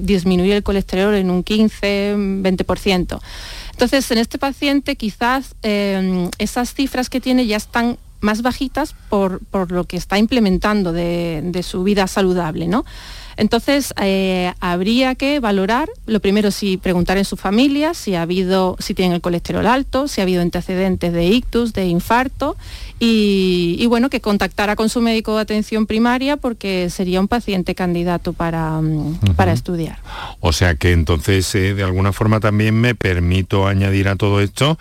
[0.02, 3.20] disminuir el colesterol en un 15-20%.
[3.78, 9.40] Entonces, en este paciente quizás em, esas cifras que tiene ya están más bajitas por,
[9.70, 12.84] lo que está implementando de, su vida saludable, ¿no?
[13.36, 18.76] Entonces, eh, habría que valorar, lo primero, si preguntar en su familia, si ha habido,
[18.80, 22.56] si tienen el colesterol alto, si ha habido antecedentes de ictus, de infarto,
[22.98, 28.32] y, bueno, que contactara con su médico de atención primaria porque sería un paciente candidato
[28.32, 30.00] para, mm, para estudiar.
[30.40, 34.78] O sea que entonces, eh, de alguna forma también me permito añadir a todo esto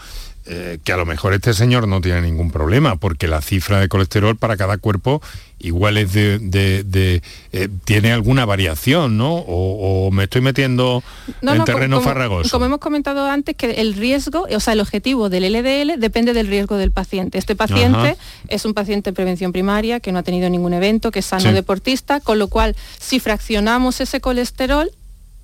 [0.50, 3.90] eh, que a lo mejor este señor no tiene ningún problema, porque la cifra de
[3.90, 5.22] colesterol para cada cuerpo
[5.60, 9.34] igual es de, eh, tiene alguna variación, ¿no?
[9.36, 11.04] O, me estoy metiendo
[11.42, 12.50] en terreno farragoso.
[12.50, 16.48] Como hemos comentado antes, que el riesgo, o sea, el objetivo del LDL depende del
[16.48, 17.38] riesgo del paciente.
[17.38, 18.16] Este paciente
[18.48, 21.52] es un paciente de prevención primaria que no ha tenido ningún evento, que es sano
[21.52, 24.92] deportista, con lo cual si fraccionamos ese colesterol,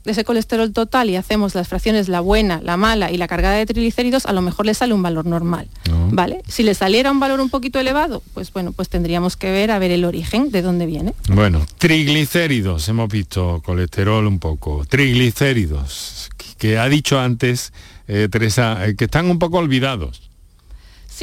[0.03, 3.55] de ese colesterol total y hacemos las fracciones la buena, la mala y la cargada
[3.55, 5.67] de triglicéridos, a lo mejor le sale un valor normal.
[6.11, 6.41] ¿Vale?
[6.47, 9.79] Si le saliera un valor un poquito elevado, pues bueno, pues tendríamos que ver a
[9.79, 11.13] ver el origen de dónde viene.
[11.29, 17.73] Bueno, triglicéridos, hemos visto colesterol un poco, triglicéridos, que ha dicho antes
[18.07, 20.32] eh, Teresa, eh, que están un poco olvidados.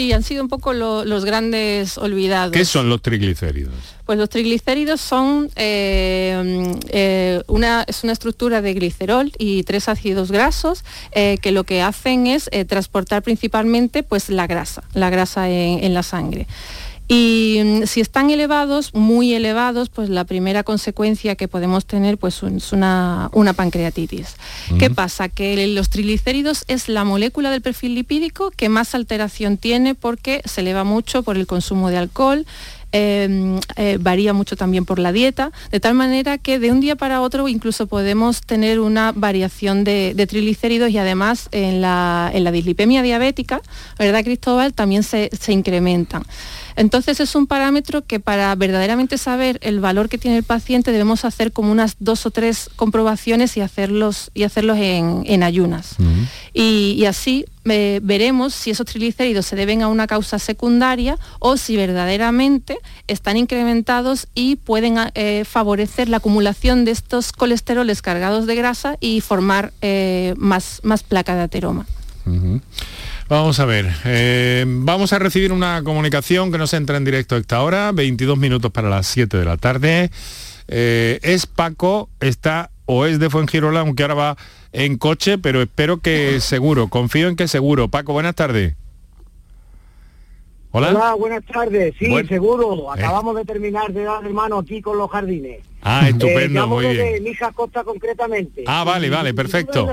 [0.01, 2.53] Sí, han sido un poco los grandes olvidados.
[2.53, 3.75] ¿Qué son los triglicéridos?
[4.07, 10.33] Pues los triglicéridos son eh, eh, una, es una estructura de glicerol y tres ácidos
[10.33, 15.93] grasos eh, que lo que hacen es transportar principalmente pues, la grasa, la grasa en
[15.93, 16.47] la sangre.
[17.13, 22.41] Y mm, si están elevados, muy elevados, pues la primera consecuencia que podemos tener pues,
[22.45, 24.37] es una, pancreatitis.
[24.79, 25.29] ¿Qué pasa?
[25.29, 30.61] Que los triglicéridos es la molécula del perfil lipídico que más alteración tiene porque se
[30.61, 32.47] eleva mucho por el consumo de alcohol,
[32.93, 36.95] em, eh, varía mucho también por la dieta, de tal manera que de un día
[36.95, 43.63] para otro incluso podemos tener una variación de, triglicéridos y además en la, dislipemia diabética,
[43.99, 44.75] ¿verdad Cristóbal?
[44.75, 46.23] También se, se incrementan.
[46.77, 51.25] Entonces es un parámetro que para verdaderamente saber el valor que tiene el paciente debemos
[51.25, 55.97] hacer como unas dos o tres comprobaciones y hacerlos, y hacerlos en, ayunas.
[56.53, 61.77] y, así eh, veremos si esos triglicéridos se deben a una causa secundaria o si
[61.77, 68.97] verdaderamente están incrementados y pueden eh, favorecer la acumulación de estos colesteroles cargados de grasa
[69.01, 71.87] y formar eh, más, más placa de ateroma.
[73.31, 77.39] Vamos a ver, eh, vamos a recibir una comunicación que nos entra en directo a
[77.39, 80.11] esta hora, 22 minutos para las 7 de la tarde.
[80.67, 84.37] Eh, es Paco, está o es de Fuengirola, aunque ahora va
[84.73, 87.87] en coche, pero espero que seguro, confío en que seguro.
[87.87, 88.75] Paco, buenas tardes.
[90.73, 90.89] Hola.
[90.89, 91.95] Hola, buenas tardes.
[92.01, 92.93] Sí, seguro.
[92.97, 92.99] Eh.
[92.99, 95.61] Acabamos de terminar de dar hermano aquí con los jardines.
[95.83, 97.13] Ah, estupendo, muy bien.
[97.15, 98.65] De Mija Costa concretamente.
[98.67, 99.89] Ah, vale, vale, perfecto.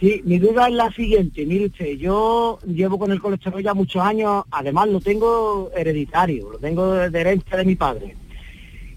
[0.00, 4.02] Sí, mi duda es la siguiente, mire usted, yo llevo con el colesterol ya muchos
[4.02, 8.16] años, además lo tengo hereditario, lo tengo de herencia de mi padre.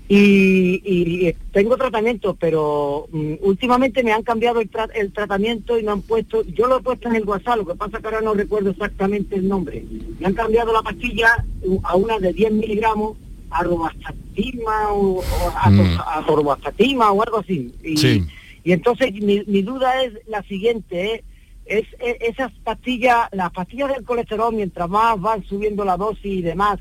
[0.08, 6.44] Y, tengo tratamiento, pero mm, últimamente me han cambiado el, tratamiento y me han puesto,
[6.44, 9.36] yo lo he puesto en el WhatsApp, lo que pasa que ahora no recuerdo exactamente
[9.36, 9.84] el nombre.
[10.20, 11.44] Me han cambiado la pastilla
[11.84, 13.18] a una de 10 miligramos
[13.50, 15.22] a robastatina o,
[15.56, 15.98] a, mm.
[16.28, 17.74] o algo así.
[17.84, 18.24] Y,
[18.64, 21.24] y entonces mi, duda es la siguiente, ¿eh?
[21.66, 26.80] es, esas pastillas, las pastillas del colesterol, mientras más van subiendo la dosis y demás,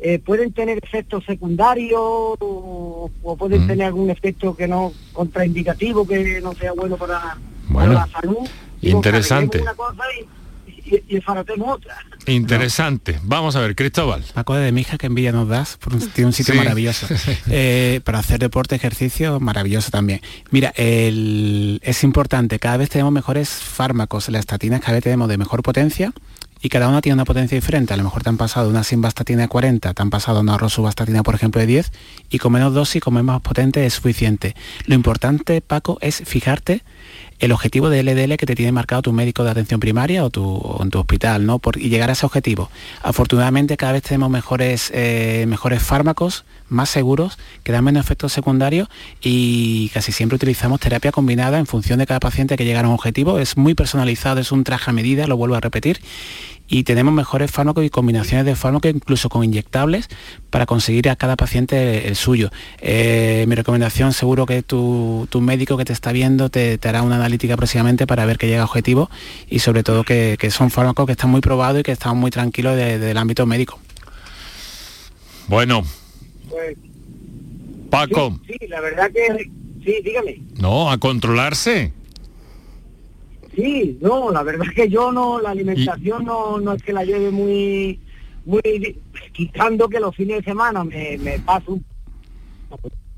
[0.00, 3.66] eh, pueden tener efectos secundarios o, pueden mm.
[3.68, 7.38] tener algún efecto que no contraindicativo, que no sea bueno para,
[7.72, 8.38] la salud.
[8.80, 9.62] Interesante
[11.08, 11.22] y, el
[11.62, 11.96] otra.
[12.26, 13.18] Interesante.
[13.22, 14.24] Vamos a ver, Cristóbal.
[14.34, 15.78] Paco de Mija, que envidia nos das,
[16.14, 17.06] tiene un sitio maravilloso.
[17.50, 20.20] Eh, para hacer deporte, ejercicio, maravilloso también.
[20.50, 25.62] Mira, es importante, cada vez tenemos mejores fármacos, las estatinas cada vez tenemos de mejor
[25.62, 26.12] potencia,
[26.62, 27.92] y cada una tiene una potencia diferente.
[27.92, 31.24] A lo mejor te han pasado una simvastatina de 40, te han pasado una rosuvastatina,
[31.24, 31.92] por ejemplo, de 10,
[32.30, 34.54] y con menos dosis, con más potente, es suficiente.
[34.86, 36.84] Lo importante, Paco, es fijarte
[37.42, 40.78] el objetivo de LDL que te tiene marcado tu médico de atención primaria o, tu,
[40.80, 41.58] en tu hospital, ¿no?
[41.58, 42.70] Por, y llegar a ese objetivo.
[43.02, 48.88] Afortunadamente cada vez tenemos mejores, eh, mejores fármacos, más seguros, que dan menos efectos secundarios
[49.20, 52.94] y casi siempre utilizamos terapia combinada en función de cada paciente que llega a un
[52.94, 53.40] objetivo.
[53.40, 56.00] Es muy personalizado, es un traje a medida, lo vuelvo a repetir,
[56.72, 60.08] y tenemos mejores fármacos y combinaciones de fármacos incluso con inyectables
[60.48, 62.50] para conseguir a cada paciente el suyo.
[62.80, 67.58] Eh, mi recomendación seguro que tu, médico que te está viendo te, hará una analítica
[67.58, 69.10] próximamente para ver que llega a objetivo
[69.50, 72.74] y sobre todo que, son fármacos que están muy probados y que están muy tranquilos
[72.74, 73.78] del ámbito médico.
[75.48, 75.84] Bueno.
[76.48, 76.78] Pues,
[77.90, 78.40] Paco.
[78.46, 79.50] Sí, sí, la verdad que...
[79.84, 80.40] Sí, dígame.
[80.56, 81.92] No, a controlarse.
[83.54, 87.04] Sí, no, la verdad es que yo no, la alimentación no, no es que la
[87.04, 88.00] lleve muy,
[88.46, 88.98] muy,
[89.32, 91.78] quitando que los fines de semana me, me paso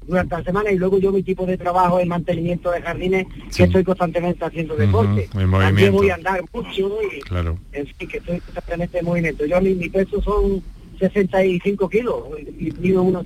[0.06, 3.64] durante la semana y luego yo mi tipo de trabajo es mantenimiento de jardines que
[3.64, 5.28] estoy constantemente haciendo deporte.
[5.32, 7.58] También voy a andar mucho y claro.
[7.72, 9.46] en fin, que estoy constantemente en movimiento.
[9.46, 10.62] Yo mi, mi peso son
[10.98, 12.16] 65 kilos
[12.58, 13.24] y mido unos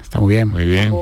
[0.00, 0.48] Está muy bien.
[0.48, 0.92] Muy bien.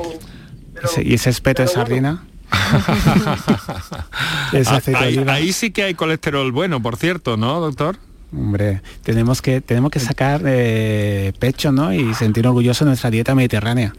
[1.03, 2.25] ¿Y ese espeto de sardina?
[5.27, 7.97] ahí, sí que hay colesterol bueno, por cierto, ¿no, doctor?
[8.31, 11.93] Hombre, tenemos que, tenemos que sacar eh, pecho ¿no?
[11.93, 13.93] y sentir orgulloso de nuestra dieta mediterránea.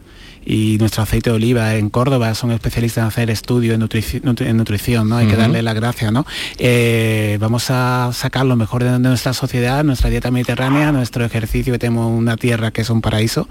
[0.47, 5.17] Y nuestro aceite de oliva en Córdoba son especialistas en hacer estudios en, nutrición, ¿no?
[5.17, 6.23] Hay que darle la gracia, ¿no?
[6.59, 11.79] Eh, vamos a sacar lo mejor de, nuestra sociedad, nuestra dieta mediterránea, nuestro ejercicio, que
[11.79, 13.49] tenemos una tierra que es un paraíso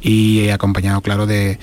[0.00, 1.58] y acompañado, claro, de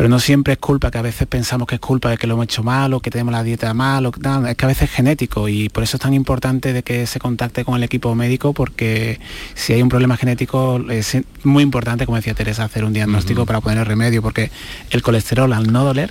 [0.00, 2.32] pero no siempre es culpa, que a veces pensamos que es culpa de que lo
[2.32, 4.12] hemos hecho mal o que tenemos la dieta mal, o,
[4.48, 7.18] es que a veces es genético y por eso es tan importante de que se
[7.18, 9.20] contacte con el equipo médico porque
[9.52, 13.60] si hay un problema genético es muy importante, como decía Teresa, hacer un diagnóstico para
[13.60, 14.50] poner remedio porque
[14.88, 16.10] el colesterol al no doler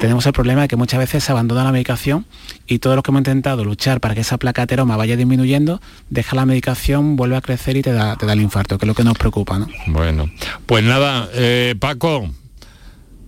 [0.00, 2.24] tenemos el problema de que muchas veces se abandona la medicación
[2.66, 6.36] y todo lo que hemos intentado luchar para que esa placa ateroma vaya disminuyendo, deja
[6.36, 8.94] la medicación, vuelve a crecer y te da, te da el infarto, que es lo
[8.94, 9.58] que nos preocupa.
[9.58, 9.68] ¿no?
[9.88, 10.30] Bueno,
[10.64, 12.30] pues nada, eh, Paco,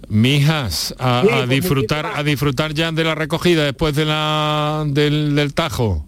[0.09, 6.07] Mijas, a, pues disfrutar, a disfrutar ya de la recogida después de la, del, tajo.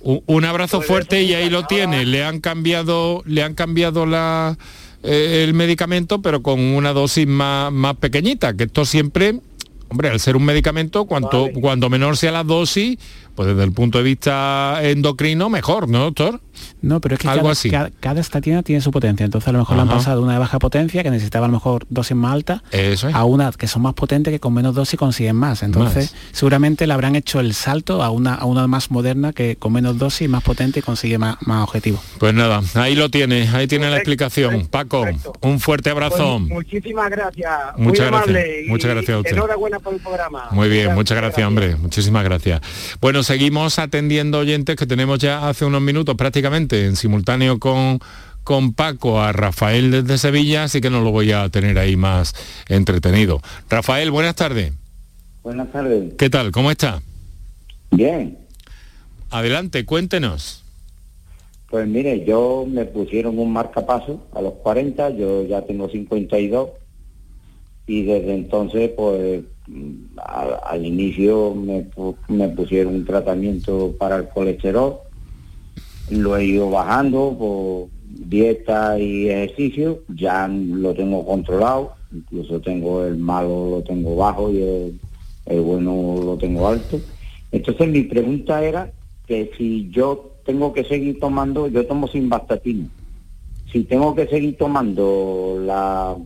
[0.00, 2.06] Un, abrazo pues fuerte y ahí lo tiene.
[2.06, 4.56] Le han cambiado, le han cambiado la,
[5.02, 9.40] eh, el medicamento, pero con una dosis más, más pequeñita, que esto siempre,
[9.88, 12.98] hombre, al ser un medicamento, cuanto, cuanto menor sea la dosis,
[13.38, 16.40] pues desde el punto de vista endocrino, mejor, ¿no, doctor?
[16.82, 19.24] No, pero es que Algo cada, Cada, estatina tiene su potencia.
[19.24, 21.54] Entonces a lo mejor le han pasado una de baja potencia, que necesitaba a lo
[21.54, 22.64] mejor dosis más alta,
[23.12, 25.62] a una que son más potentes, que con menos dosis consiguen más.
[25.62, 29.72] Entonces seguramente le habrán hecho el salto a una, a una más moderna, que con
[29.72, 32.00] menos dosis, más potente y consigue más, más objetivos.
[32.18, 34.66] Pues nada, ahí lo tiene, ahí tiene la explicación.
[34.66, 35.06] Paco,
[35.42, 36.38] un fuerte abrazo.
[36.40, 37.50] Pues muchísimas gracias.
[37.76, 38.66] Muchas gracias.
[38.66, 39.32] muchas gracias a usted.
[39.32, 40.48] Enhorabuena por el programa.
[40.50, 41.76] Muy bien, muchas gracias, hombre.
[41.76, 42.60] Muchísimas gracias.
[43.00, 47.98] Bueno, seguimos atendiendo oyentes que tenemos ya hace unos minutos prácticamente en simultáneo con,
[48.42, 52.34] con Paco a Rafael desde Sevilla, así que no lo voy a tener ahí más
[52.70, 53.42] entretenido.
[53.68, 54.72] Rafael, buenas tardes.
[55.42, 56.14] Buenas tardes.
[56.16, 56.52] ¿Qué tal?
[56.52, 57.02] ¿Cómo está?
[57.90, 58.38] Bien.
[59.28, 60.64] Adelante, cuéntenos.
[61.68, 66.70] Pues mire, yo me pusieron un marcapaso a los 40, yo ya tengo 52
[67.86, 69.42] y desde entonces pues
[70.16, 74.98] al, inicio me, pusieron un tratamiento para el colesterol.
[76.10, 77.88] Lo he ido bajando por
[78.28, 84.62] dieta y ejercicio, ya lo tengo controlado, incluso tengo el malo lo tengo bajo y
[84.62, 87.00] el, bueno lo tengo alto.
[87.52, 88.90] Entonces mi pregunta era
[89.26, 92.86] que si yo tengo que seguir tomando, yo tomo simvastatina,
[93.70, 96.16] si tengo que seguir tomando la,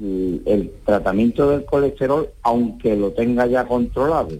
[0.00, 4.30] el tratamiento del colesterol, aunque lo tenga ya controlado.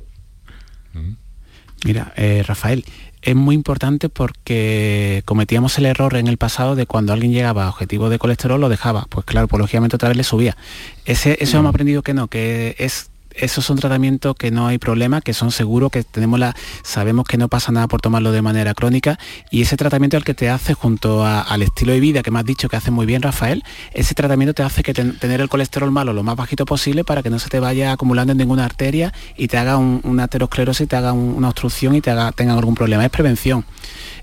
[1.84, 2.84] Mira, eh, Rafael,
[3.22, 7.68] es muy importante porque cometíamos el error en el pasado de cuando alguien llegaba a
[7.70, 9.06] objetivo de colesterol lo dejaba.
[9.08, 10.56] Pues claro, pues lógicamente otra vez le subía.
[11.04, 15.20] Ese, eso hemos aprendido que no, que es esos son tratamientos que no hay problema,
[15.20, 18.74] que son seguros, que tenemos la, sabemos que no pasa nada por tomarlo de manera
[18.74, 19.18] crónica
[19.50, 22.44] y ese tratamiento el que te hace junto al estilo de vida que me has
[22.44, 26.12] dicho que hace muy bien Rafael, ese tratamiento te hace que tener el colesterol malo
[26.12, 29.48] lo más bajito posible para que no se te vaya acumulando en ninguna arteria y
[29.48, 33.04] te haga una aterosclerosis, te haga una obstrucción y te haga, tenga algún problema.
[33.04, 33.64] Es prevención.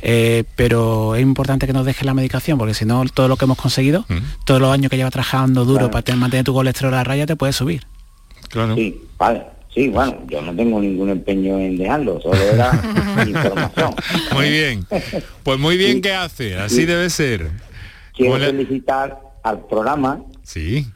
[0.01, 3.45] Eh, pero es importante que nos deje la medicación porque si no todo lo que
[3.45, 4.05] hemos conseguido,
[4.43, 7.53] todos los años que lleva trabajando duro para mantener tu colesterol a raya te puede
[7.53, 7.87] subir.
[8.75, 9.43] Sí, vale.
[9.75, 12.71] Sí, bueno, yo no tengo ningún empeño en dejarlo, solo era
[13.27, 13.93] información.
[14.33, 14.87] Muy bien.
[15.43, 17.51] Pues muy bien que hace, así debe ser.
[18.15, 20.21] Quiero felicitar al programa.
[20.43, 20.87] Sí.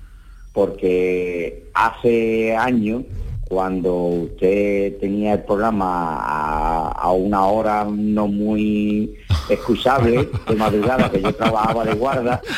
[0.54, 3.04] Porque hace años,
[3.50, 9.14] cuando usted tenía el programa a, una hora no muy
[9.50, 12.42] escuchable, de madrugada, que yo trabajaba de guarda.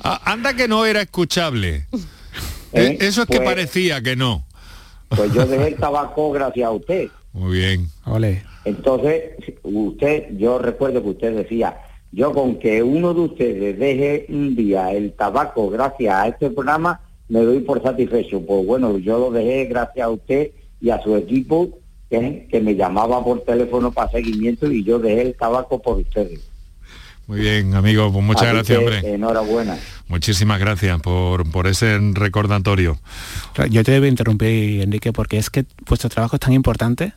[0.00, 1.88] Ah, anda que no era escuchable.
[2.72, 2.98] ¿Eh?
[3.00, 4.44] Eso es que pues- parecía que no.
[5.08, 7.08] Pues yo dejé el tabaco gracias a usted.
[7.32, 7.88] Muy bien.
[8.04, 8.42] Vale.
[8.64, 11.78] Entonces, usted, yo recuerdo que usted decía,
[12.12, 17.00] yo con que uno de ustedes deje un día el tabaco gracias a este programa,
[17.28, 18.40] me doy por satisfecho.
[18.44, 20.50] Pues bueno, yo lo dejé gracias a usted
[20.80, 25.34] y a su equipo, que me llamaba por teléfono para seguimiento y yo dejé el
[25.36, 26.40] tabaco por ustedes.
[27.28, 29.00] Muy bien, amigo, pues muchas gracias, hombre.
[29.04, 29.76] Enhorabuena.
[30.08, 32.98] Muchísimas gracias por, por ese recordatorio.
[33.68, 37.12] Yo te debo interrumpir, Enrique, porque es que vuestro trabajo es tan importante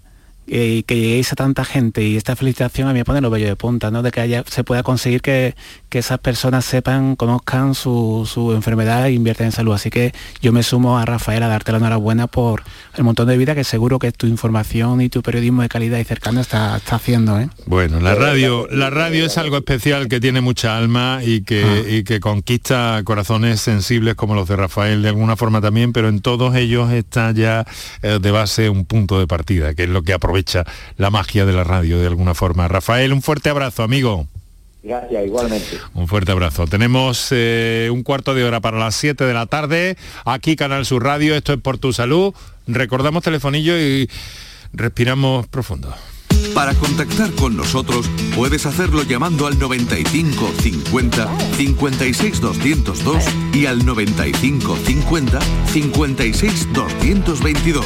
[0.47, 3.47] y que lleguéis a tanta gente y esta felicitación a mí me pone lo bello
[3.47, 4.01] de punta, ¿no?
[4.01, 5.55] De que haya, se pueda conseguir que,
[5.91, 9.73] esas personas sepan, conozcan su, enfermedad e inviertan en salud.
[9.73, 12.63] Así que yo me sumo a Rafael a darte la enhorabuena por
[12.95, 16.05] el montón de vida que seguro que tu información y tu periodismo de calidad y
[16.05, 17.37] cercano está, está haciendo.
[17.37, 17.49] ¿eh?
[17.65, 21.89] Bueno, la radio, la radio es algo especial que tiene mucha alma y que, ah.
[21.89, 26.21] y que conquista corazones sensibles como los de Rafael de alguna forma también, pero en
[26.21, 27.65] todos ellos está ya
[28.01, 30.65] eh, de base un punto de partida, que es lo que aprovecha aprovecha
[30.95, 32.67] la magia de la radio de alguna forma.
[32.69, 34.27] Rafael, un fuerte abrazo, amigo.
[34.81, 35.77] Gracias, igualmente.
[35.93, 36.67] Un fuerte abrazo.
[36.67, 39.97] Tenemos eh, un cuarto de hora para las 7 de la tarde.
[40.23, 42.33] Aquí Canal Sur Radio, esto es por tu salud.
[42.65, 44.09] Recordamos telefonillo y
[44.71, 45.93] respiramos profundo.
[46.55, 51.27] Para contactar con nosotros puedes hacerlo llamando al 95 50
[51.57, 53.23] 56 202
[53.53, 55.39] y al 95 50
[55.73, 57.85] 56 222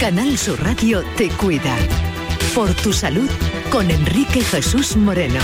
[0.00, 1.76] Canal Sur Radio te cuida.
[2.54, 3.28] Por tu salud
[3.70, 5.40] con Enrique Jesús Moreno.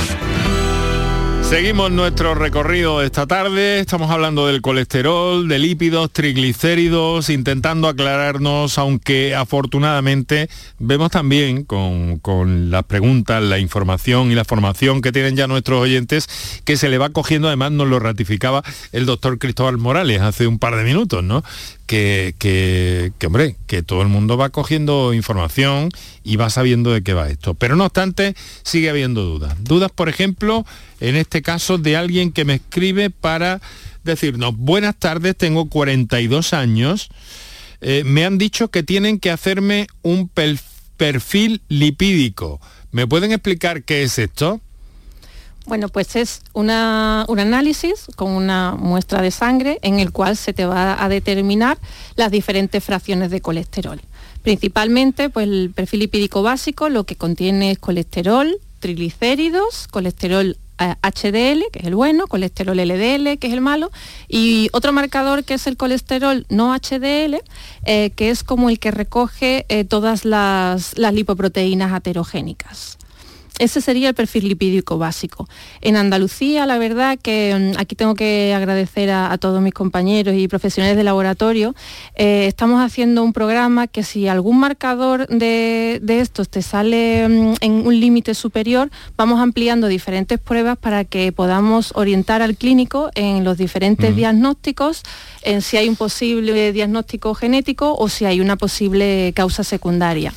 [1.42, 9.32] Seguimos nuestro recorrido esta tarde, estamos hablando del colesterol, de lípidos, triglicéridos, intentando aclararnos, aunque
[9.36, 10.48] afortunadamente
[10.80, 15.80] vemos también con, con, las preguntas, la información y la formación que tienen ya nuestros
[15.80, 20.48] oyentes, que se le va cogiendo, además nos lo ratificaba el doctor Cristóbal Morales hace
[20.48, 21.44] un par de minutos, ¿no?
[21.86, 25.90] Que, que, hombre, que todo el mundo va cogiendo información
[26.24, 27.54] y va sabiendo de qué va esto.
[27.54, 29.56] Pero no obstante, sigue habiendo dudas.
[29.62, 30.66] Dudas, por ejemplo,
[31.00, 33.60] en este caso de alguien que me escribe para
[34.04, 37.08] decirnos, buenas tardes, tengo 42 años,
[37.80, 40.30] eh, me han dicho que tienen que hacerme un
[40.96, 42.60] perfil lipídico.
[42.90, 44.60] ¿Me pueden explicar qué es esto?
[45.66, 50.64] Bueno, pues es un análisis con una muestra de sangre en el cual se te
[50.64, 51.78] va a determinar
[52.14, 54.00] las diferentes fracciones de colesterol.
[54.42, 61.66] Principalmente, pues el perfil lipídico básico lo que contiene es colesterol, triglicéridos, colesterol HDL, eh,
[61.72, 63.90] que es el bueno, colesterol LDL, que es el malo,
[64.28, 67.42] y otro marcador que es el colesterol no HDL,
[67.84, 72.98] eh, que es como el que recoge eh, todas las lipoproteínas aterogénicas.
[73.58, 75.48] Ese sería el perfil lipídico básico.
[75.80, 80.48] En Andalucía, la verdad que mm, aquí tengo que agradecer a, todos mis compañeros y
[80.48, 81.74] profesionales de laboratorio.
[82.14, 87.72] Eh, estamos haciendo un programa que si algún marcador de, estos te sale mm, en
[87.86, 93.56] un límite superior, vamos ampliando diferentes pruebas para que podamos orientar al clínico en los
[93.58, 95.02] diferentes diagnósticos,
[95.42, 100.32] en si hay un posible diagnóstico genético o si hay una posible causa secundaria.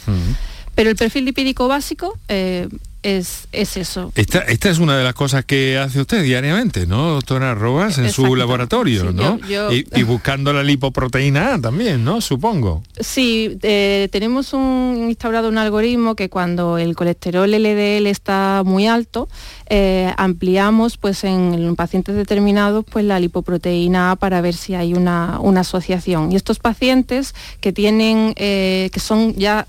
[0.76, 2.70] Pero el perfil lipídico básico eh,
[3.02, 4.12] es, eso.
[4.16, 8.12] Esta, esta, es una de las cosas que hace usted diariamente, ¿no, doctora Robas, en
[8.12, 9.40] su laboratorio, ¿no?
[9.72, 12.20] Y, buscando la lipoproteína A también, ¿no?
[12.20, 12.84] Supongo.
[13.00, 19.30] Sí, eh, tenemos un, instaurado un algoritmo que cuando el colesterol LDL está muy alto,
[19.70, 25.40] eh, ampliamos pues en, pacientes determinados pues la lipoproteína A para ver si hay una,
[25.60, 26.32] asociación.
[26.32, 29.66] Y estos pacientes que tienen, eh, que son ya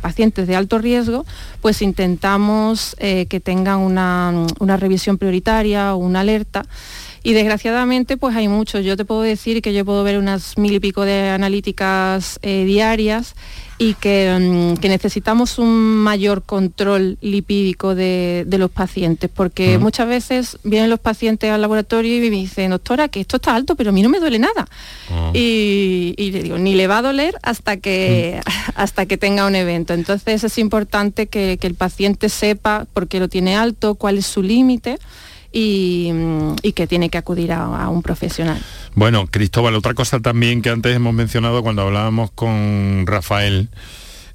[0.00, 1.24] pacientes de alto riesgo,
[1.60, 6.64] pues intentamos eh, que tengan una, revisión prioritaria o una alerta.
[7.22, 8.84] Y desgraciadamente pues hay muchos.
[8.84, 12.64] Yo te puedo decir que yo puedo ver unas mil y pico de analíticas eh,
[12.64, 13.34] diarias
[13.76, 20.88] y que, mm, necesitamos un mayor control lipídico de, los pacientes, porque muchas veces vienen
[20.88, 24.00] los pacientes al laboratorio y me dicen, doctora, que esto está alto, pero a mí
[24.00, 24.68] no me duele nada.
[25.32, 28.40] Y, le digo, ni le va a doler hasta que,
[28.76, 29.92] hasta que tenga un evento.
[29.92, 34.42] Entonces es importante que, el paciente sepa por qué lo tiene alto, cuál es su
[34.42, 34.98] límite.
[35.56, 36.10] Y,
[36.74, 38.60] que tiene que acudir a, un profesional.
[38.96, 43.68] Bueno, Cristóbal, otra cosa también que antes hemos mencionado cuando hablábamos con Rafael,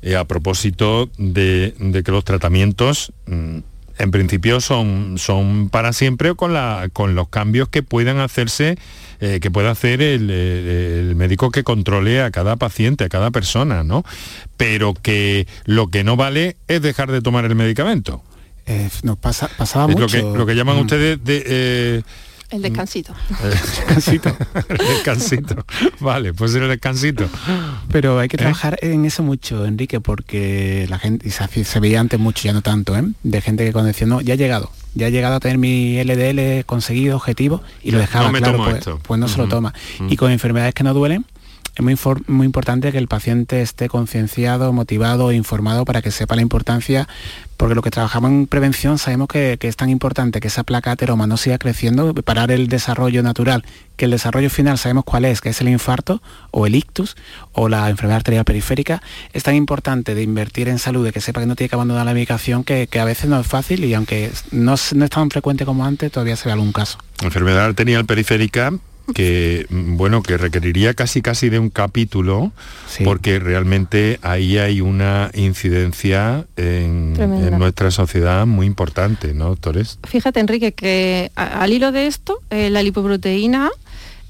[0.01, 1.73] eh, a propósito de,
[2.05, 3.57] que los tratamientos mm,
[3.99, 8.77] en principio son, son para siempre o con, la, con los cambios que puedan hacerse,
[9.19, 14.05] eh, que pueda hacer el, médico que controle a cada paciente, a cada persona, ¿no?
[14.55, 18.23] Pero que lo que no vale es dejar de tomar el medicamento.
[18.69, 20.01] Eh, nos pasa, pasaba mucho.
[20.01, 20.81] Lo que, lo que llaman mm.
[20.81, 22.03] ustedes de
[22.51, 23.13] el descansito.
[23.43, 24.35] El descansito.
[24.69, 25.65] el descansito.
[25.99, 27.29] Vale, pues el descansito.
[27.91, 28.39] Pero hay que ¿Eh?
[28.39, 32.97] trabajar en eso mucho, Enrique, porque la gente, se, veía antes mucho, ya no tanto,
[32.97, 33.03] ¿eh?
[33.21, 36.03] de gente que cuando decía, no, ya he llegado, ya he llegado a tener mi
[36.03, 39.73] LDL conseguido, objetivo, y lo dejaba claro, pues, pues, no se lo toma.
[40.09, 41.25] Y con enfermedades que no duelen,
[41.79, 41.95] es muy,
[42.27, 47.07] muy importante que el paciente esté concienciado, motivado, informado para que sepa la importancia,
[47.55, 51.25] porque lo que trabajamos en prevención sabemos que, es tan importante que esa placa ateroma
[51.25, 53.63] no siga creciendo, parar el desarrollo natural,
[53.95, 56.21] que el desarrollo final sabemos cuál es, que es el infarto
[56.51, 57.15] o el ictus
[57.53, 59.01] o la enfermedad arterial periférica,
[59.31, 62.05] es tan importante de invertir en salud, de que sepa que no tiene que abandonar
[62.05, 65.65] la medicación, que, a veces no es fácil y aunque no, no es tan frecuente
[65.65, 66.97] como antes, todavía se ve algún caso.
[67.21, 68.73] Enfermedad arterial periférica
[69.13, 72.51] que bueno que requeriría casi casi de un capítulo
[73.03, 77.13] porque realmente ahí hay una incidencia en,
[77.57, 82.83] nuestra sociedad muy importante no doctores fíjate Enrique que al hilo de esto eh, la
[82.83, 83.69] lipoproteína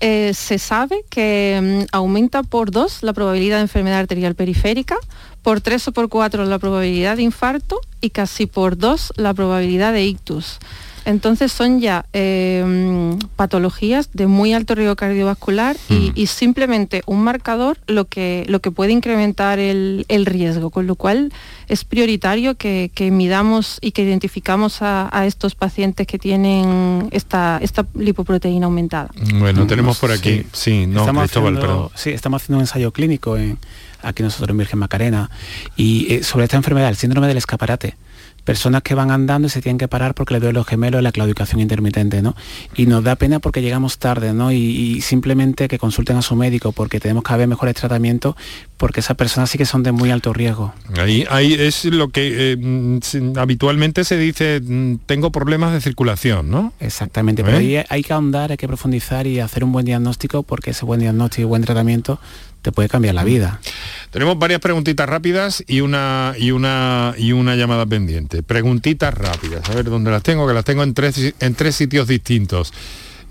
[0.02, 4.96] eh, se sabe que mm, aumenta por dos la probabilidad de enfermedad arterial periférica,
[5.44, 9.92] por tres o por cuatro la probabilidad de infarto y casi por dos la probabilidad
[9.92, 10.60] de ictus.
[11.06, 18.06] Entonces son ya em, patologías de muy alto riesgo cardiovascular y, simplemente un marcador lo
[18.06, 21.32] que, lo que puede incrementar el, riesgo, con lo cual
[21.68, 28.66] es prioritario que, midamos y que identificamos a, estos pacientes que tienen esta, esta lipoproteína
[28.66, 29.10] aumentada.
[29.34, 33.38] Bueno, tenemos por aquí, sí, no, estamos haciendo, Sí, estamos haciendo un ensayo clínico
[34.02, 35.30] aquí nosotros en Virgen Macarena
[35.76, 37.98] y eh, sobre esta enfermedad, el síndrome del escaparate
[38.50, 41.12] personas que van andando y se tienen que parar porque le duele los gemelos la
[41.12, 42.36] claudicación intermitente, ¿no?
[42.76, 44.52] Y nos da pena porque llegamos tarde, ¿no?
[44.52, 48.36] Y, simplemente que consulten a su médico porque tenemos que haber mejores tratamientos
[48.78, 50.74] porque esas personas sí que son de muy alto riesgo.
[50.98, 53.00] Ahí, ahí es lo que eh,
[53.36, 56.74] habitualmente se dice, mm, tengo problemas de circulación, ¿no?
[56.80, 57.60] Exactamente, pero ¿Eh?
[57.60, 61.02] ahí hay que ahondar, hay que profundizar y hacer un buen diagnóstico porque ese buen
[61.02, 62.20] diagnóstico y buen tratamiento
[62.62, 63.60] te puede cambiar la vida.
[64.12, 68.44] Tenemos varias preguntitas rápidas y una y una y una llamada pendiente.
[68.44, 72.08] Preguntitas rápidas, a ver dónde las tengo, que las tengo en tres en tres sitios
[72.08, 72.74] distintos.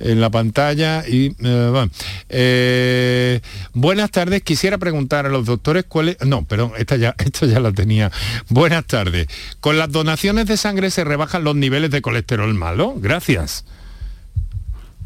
[0.00, 1.88] En la pantalla y eh,
[2.28, 3.40] eh,
[3.72, 4.42] buenas tardes.
[4.42, 6.20] Quisiera preguntar a los doctores cuál es.
[6.24, 8.12] No, perdón, esta ya, esto ya la tenía.
[8.48, 9.26] Buenas tardes.
[9.58, 12.94] ¿Con las donaciones de sangre se rebajan los niveles de colesterol malo?
[12.96, 13.64] Gracias.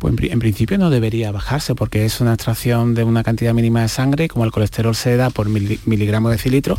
[0.03, 3.89] Pues en, principio no debería bajarse porque es una extracción de una cantidad mínima de
[3.89, 6.77] sangre, como el colesterol se da por miligramo de cilitro,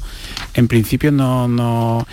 [0.55, 2.05] en principio no, no...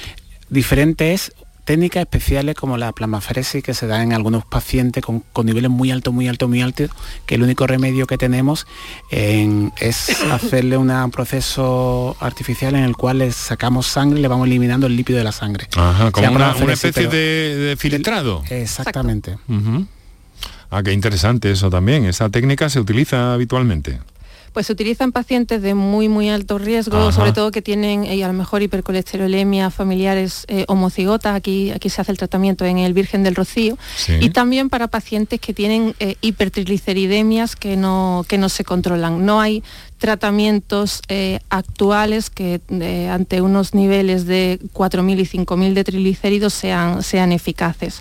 [0.50, 1.32] Diferente es
[1.64, 6.14] técnicas especiales como la plasmaferesis que se da en algunos pacientes con, niveles muy altos,
[6.14, 6.90] muy altos, muy altos,
[7.26, 8.68] que el único remedio que tenemos
[9.10, 14.86] es hacerle un proceso artificial en el cual le sacamos sangre y le vamos eliminando
[14.86, 15.66] el lípido de la sangre.
[15.76, 18.44] Ajá, como una, especie de, filtrado.
[18.48, 19.38] Exactamente.
[20.70, 22.04] Ah, qué interesante eso también.
[22.04, 24.00] Esa técnica se utiliza habitualmente
[24.52, 28.22] pues se utiliza en pacientes de muy muy alto riesgo, sobre todo que tienen eh,
[28.24, 32.92] a lo mejor hipercolesterolemia, familiares eh, homocigotas, aquí, aquí se hace el tratamiento en el
[32.92, 33.78] Virgen del Rocío,
[34.20, 39.24] y también para pacientes que tienen eh, hipertrigliceridemias que no, que no se controlan.
[39.24, 39.62] No hay
[40.00, 47.02] tratamientos eh, actuales que eh, ante unos niveles de 4.000 y 5.000 de triglicéridos sean,
[47.02, 47.98] sean eficaces.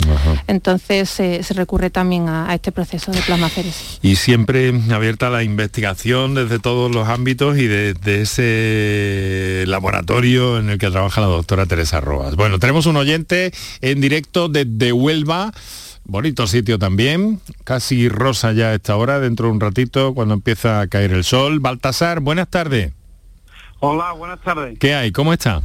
[0.48, 4.00] Entonces se recurre también a, este proceso de plasmaféresis.
[4.02, 10.78] Y siempre abierta la investigación desde todos los ámbitos y desde ese laboratorio en el
[10.78, 12.36] que trabaja la doctora Teresa Roas.
[12.36, 15.52] Bueno, tenemos un oyente en directo desde Huelva.
[16.10, 20.82] Bonito sitio también, casi rosa ya a esta hora, dentro de un ratito cuando empieza
[20.82, 21.60] a caer el sol.
[21.60, 22.94] Baltasar, buenas tardes.
[23.78, 24.80] Hola, buenas tardes.
[24.80, 25.12] ¿Qué hay?
[25.12, 25.62] ¿Cómo está?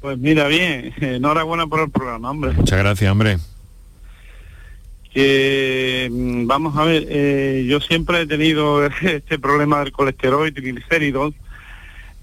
[0.00, 2.50] Pues mira, bien, enhorabuena por el programa, hombre.
[2.50, 3.38] Muchas gracias, hombre.
[5.14, 11.32] Mm, vamos a ver, eh, yo siempre he tenido este problema del colesterol y triglicéridos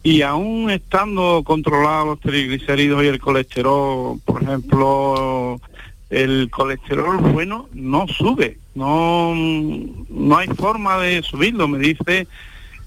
[0.03, 5.61] y aún estando controlados los triglicéridos y el colesterol, por ejemplo,
[6.09, 12.27] el colesterol bueno no sube, no, no hay forma de subirlo, me dice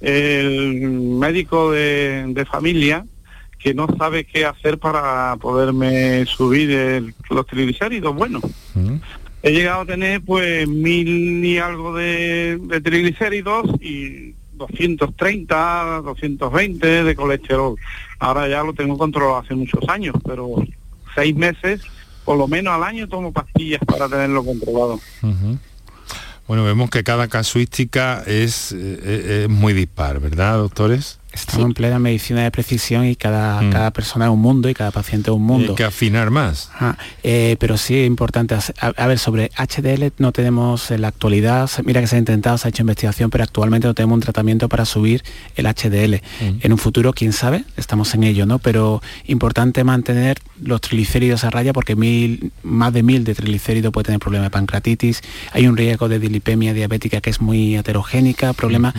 [0.00, 3.04] el médico de, familia
[3.58, 8.14] que no sabe qué hacer para poderme subir los triglicéridos.
[8.14, 8.40] Bueno,
[9.42, 17.14] he llegado a tener pues mil y algo de, de triglicéridos y 230, 220 de
[17.14, 17.76] colesterol.
[18.18, 20.54] Ahora ya lo tengo controlado hace muchos años, pero
[21.14, 21.82] seis meses
[22.24, 25.00] por lo menos al año tomo pastillas para tenerlo controlado.
[26.46, 31.19] Bueno, vemos que cada casuística es, eh, es muy dispar, ¿verdad, doctores?
[31.32, 33.70] Estamos en plena medicina de precisión y cada, mm.
[33.70, 35.72] cada persona es un mundo y cada paciente es un mundo.
[35.72, 36.70] Hay que afinar más.
[37.22, 38.56] Eh, pero sí es importante.
[38.80, 42.66] A, ver, sobre HDL no tenemos en la actualidad, mira que se ha intentado, se
[42.66, 45.22] ha hecho investigación, pero actualmente no tenemos un tratamiento para subir
[45.54, 46.16] el HDL.
[46.16, 46.58] Mm.
[46.62, 48.58] En un futuro, quién sabe, estamos en ello, ¿no?
[48.58, 54.06] Pero importante mantener los triglicéridos a raya porque mil, más de mil de triglicéridos puede
[54.06, 55.22] tener problema de pancreatitis.
[55.52, 58.94] Hay un riesgo de dilipemia diabética que es muy heterogénica, problema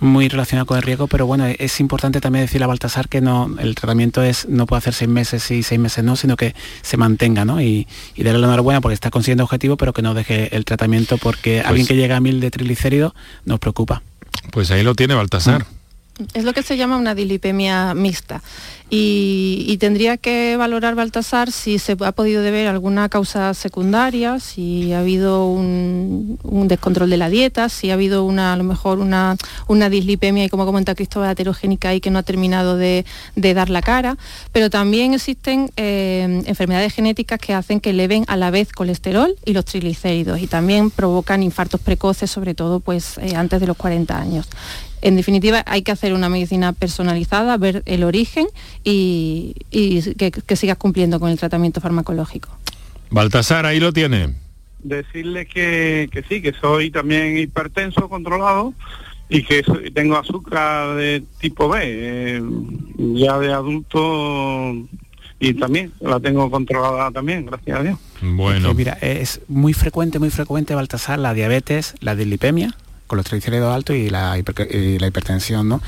[0.00, 3.54] muy relacionado con el riesgo, pero bueno, es importante también decirle a Baltasar que no,
[3.58, 6.96] el tratamiento es, no puede hacer seis meses y seis meses no, sino que se
[6.96, 7.60] mantenga, ¿no?
[7.60, 11.18] Y, y darle la enhorabuena porque está consiguiendo objetivo, pero que no deje el tratamiento
[11.18, 13.12] porque pues alguien que llega a mil de triglicéridos
[13.44, 14.02] nos preocupa.
[14.50, 15.66] Pues ahí lo tiene Baltasar.
[16.34, 18.42] Es lo que se llama una dilipemia mixta
[18.92, 24.98] y, tendría que valorar Baltasar si se ha podido deber alguna causa secundaria, si ha
[24.98, 29.36] habido un, descontrol de la dieta, si ha habido a lo mejor una,
[29.88, 33.04] dislipemia y como comenta Cristóbal, heterogénica y que no ha terminado de,
[33.36, 34.16] dar la cara,
[34.52, 39.52] pero también existen eh, enfermedades genéticas que hacen que eleven a la vez colesterol y
[39.52, 44.18] los triglicéridos y también provocan infartos precoces, sobre todo pues eh, antes de los 40
[44.18, 44.48] años.
[45.02, 48.46] En definitiva, hay que hacer una medicina personalizada, ver el origen
[48.84, 52.50] y, que, sigas cumpliendo con el tratamiento farmacológico.
[53.10, 54.34] Baltasar, ahí lo tiene.
[54.82, 58.74] Decirle que, sí, que soy también hipertenso controlado
[59.28, 59.62] y que
[59.94, 62.42] tengo azúcar de tipo B, eh,
[62.98, 64.74] ya de adulto
[65.42, 67.98] y también la tengo controlada también, gracias a Dios.
[68.20, 68.74] Bueno.
[68.74, 72.74] mira, es muy frecuente, muy frecuente, Baltasar, la diabetes, la dislipemia,
[73.10, 75.82] con los triglicéridos altos y la, hipertensión, ¿no?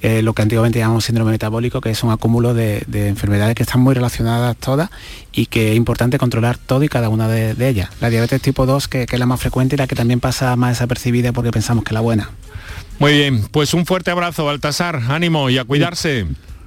[0.00, 3.82] Eh, lo que antiguamente llamamos síndrome metabólico, que es un acúmulo de, enfermedades que están
[3.82, 4.88] muy relacionadas todas
[5.32, 7.90] y que es importante controlar todo y cada una de, ellas.
[8.00, 10.70] La diabetes tipo 2, que, es la más frecuente y la que también pasa más
[10.70, 12.30] desapercibida porque pensamos que es la buena.
[12.98, 16.26] Muy bien, pues un fuerte abrazo, Baltasar, ánimo y a cuidarse.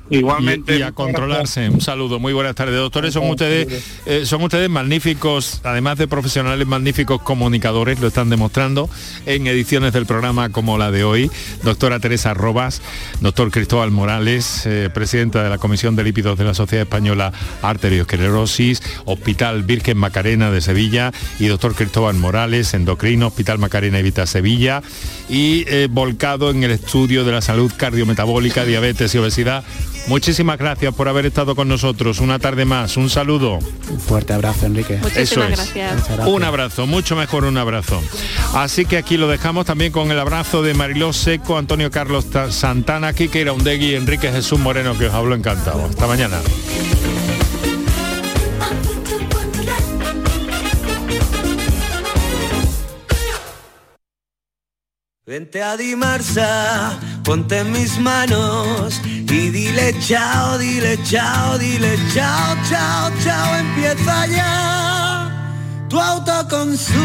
[0.10, 0.78] Igualmente.
[0.78, 1.70] Y, a controlarse.
[1.70, 2.76] Un saludo, muy buenas tardes.
[2.76, 8.90] Doctores, son ustedes, eh, son ustedes magníficos, además de profesionales magníficos comunicadores, lo están demostrando
[9.26, 11.32] en ediciones del programa como la de hoy.
[11.64, 12.82] Doctora Teresa Robas,
[13.22, 18.84] doctor Cristóbal Morales, eh, presidenta de la Comisión de Lípidos de la Sociedad Española Arteriosclerosis,
[19.06, 24.84] Hospital Virgen Macarena de Sevilla y doctor Cristóbal Morales, endocrino, Hospital Macarena Evita Sevilla
[25.30, 29.64] y eh, volcado en el estudio de la salud cardiometabólica, diabetes y obesidad
[30.08, 32.20] Muchísimas gracias por haber estado con nosotros.
[32.20, 32.96] Una tarde más.
[32.98, 33.60] Un saludo.
[33.90, 34.98] Un fuerte abrazo, Enrique.
[34.98, 35.74] Muchísimas Eso es.
[35.74, 36.28] gracias.
[36.28, 38.02] Un abrazo, mucho mejor un abrazo.
[38.54, 43.14] Así que aquí lo dejamos también con el abrazo de Mariló Seco, Antonio Carlos Santana,
[43.14, 45.86] Kike Iraundegui y Enrique Jesús Moreno, que os hablo encantado.
[45.86, 46.38] Hasta mañana
[57.26, 65.86] ponte en mis manos y dile chao, dile chao, dile chao, chao, chao, empieza ya
[65.90, 67.00] tu autoconsumo,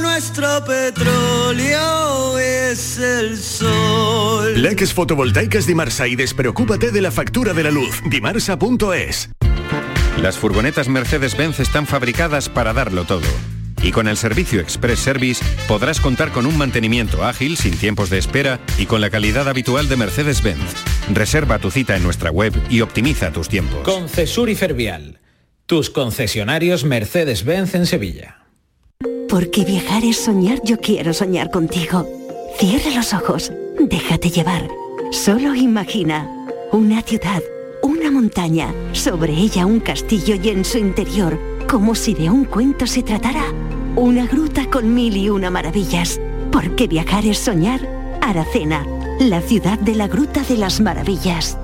[0.00, 4.60] nuestro petróleo es el sol.
[4.60, 8.02] Leques fotovoltaicas Dimarsa y despreocúpate de la factura de la luz.
[8.10, 9.30] Dimarsa.es.
[10.20, 16.00] Las furgonetas Mercedes-Benz están fabricadas para darlo todo y con el servicio Express Service podrás
[16.00, 19.96] contar con un mantenimiento ágil, sin tiempos de espera y con la calidad habitual de
[19.96, 20.74] Mercedes-Benz.
[21.12, 23.80] Reserva tu cita en nuestra web y optimiza tus tiempos.
[23.84, 25.20] Concesur y Fervial,
[25.66, 28.38] tus concesionarios Mercedes-Benz en Sevilla.
[29.28, 32.08] Porque viajar es soñar, yo quiero soñar contigo.
[32.58, 34.68] Cierra los ojos, déjate llevar.
[35.10, 36.28] Solo imagina
[36.72, 37.42] una ciudad,
[37.82, 41.38] una montaña, sobre ella un castillo y en su interior,
[41.68, 43.44] como si de un cuento se tratara,
[43.96, 46.20] una gruta con mil y una maravillas.
[46.52, 47.80] Porque viajar es soñar.
[48.22, 48.84] Aracena,
[49.20, 51.58] la ciudad de la Gruta de las Maravillas.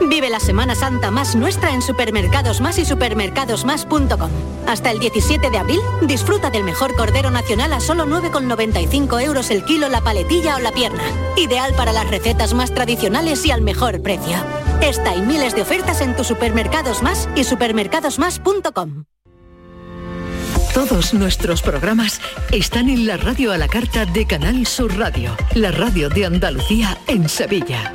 [0.00, 4.30] Vive la Semana Santa más nuestra en Supermercados Más y supermercadosmás.com.
[4.66, 9.64] Hasta el 17 de abril, disfruta del mejor cordero nacional a solo 9,95 euros el
[9.64, 11.02] kilo la paletilla o la pierna.
[11.36, 14.36] Ideal para las recetas más tradicionales y al mejor precio.
[14.80, 19.04] Esta y miles de ofertas en tus Supermercados Más y supermercadosmás.com.
[20.74, 22.20] Todos nuestros programas
[22.52, 26.98] están en la radio a la carta de Canal Sur Radio, la radio de Andalucía
[27.06, 27.94] en Sevilla.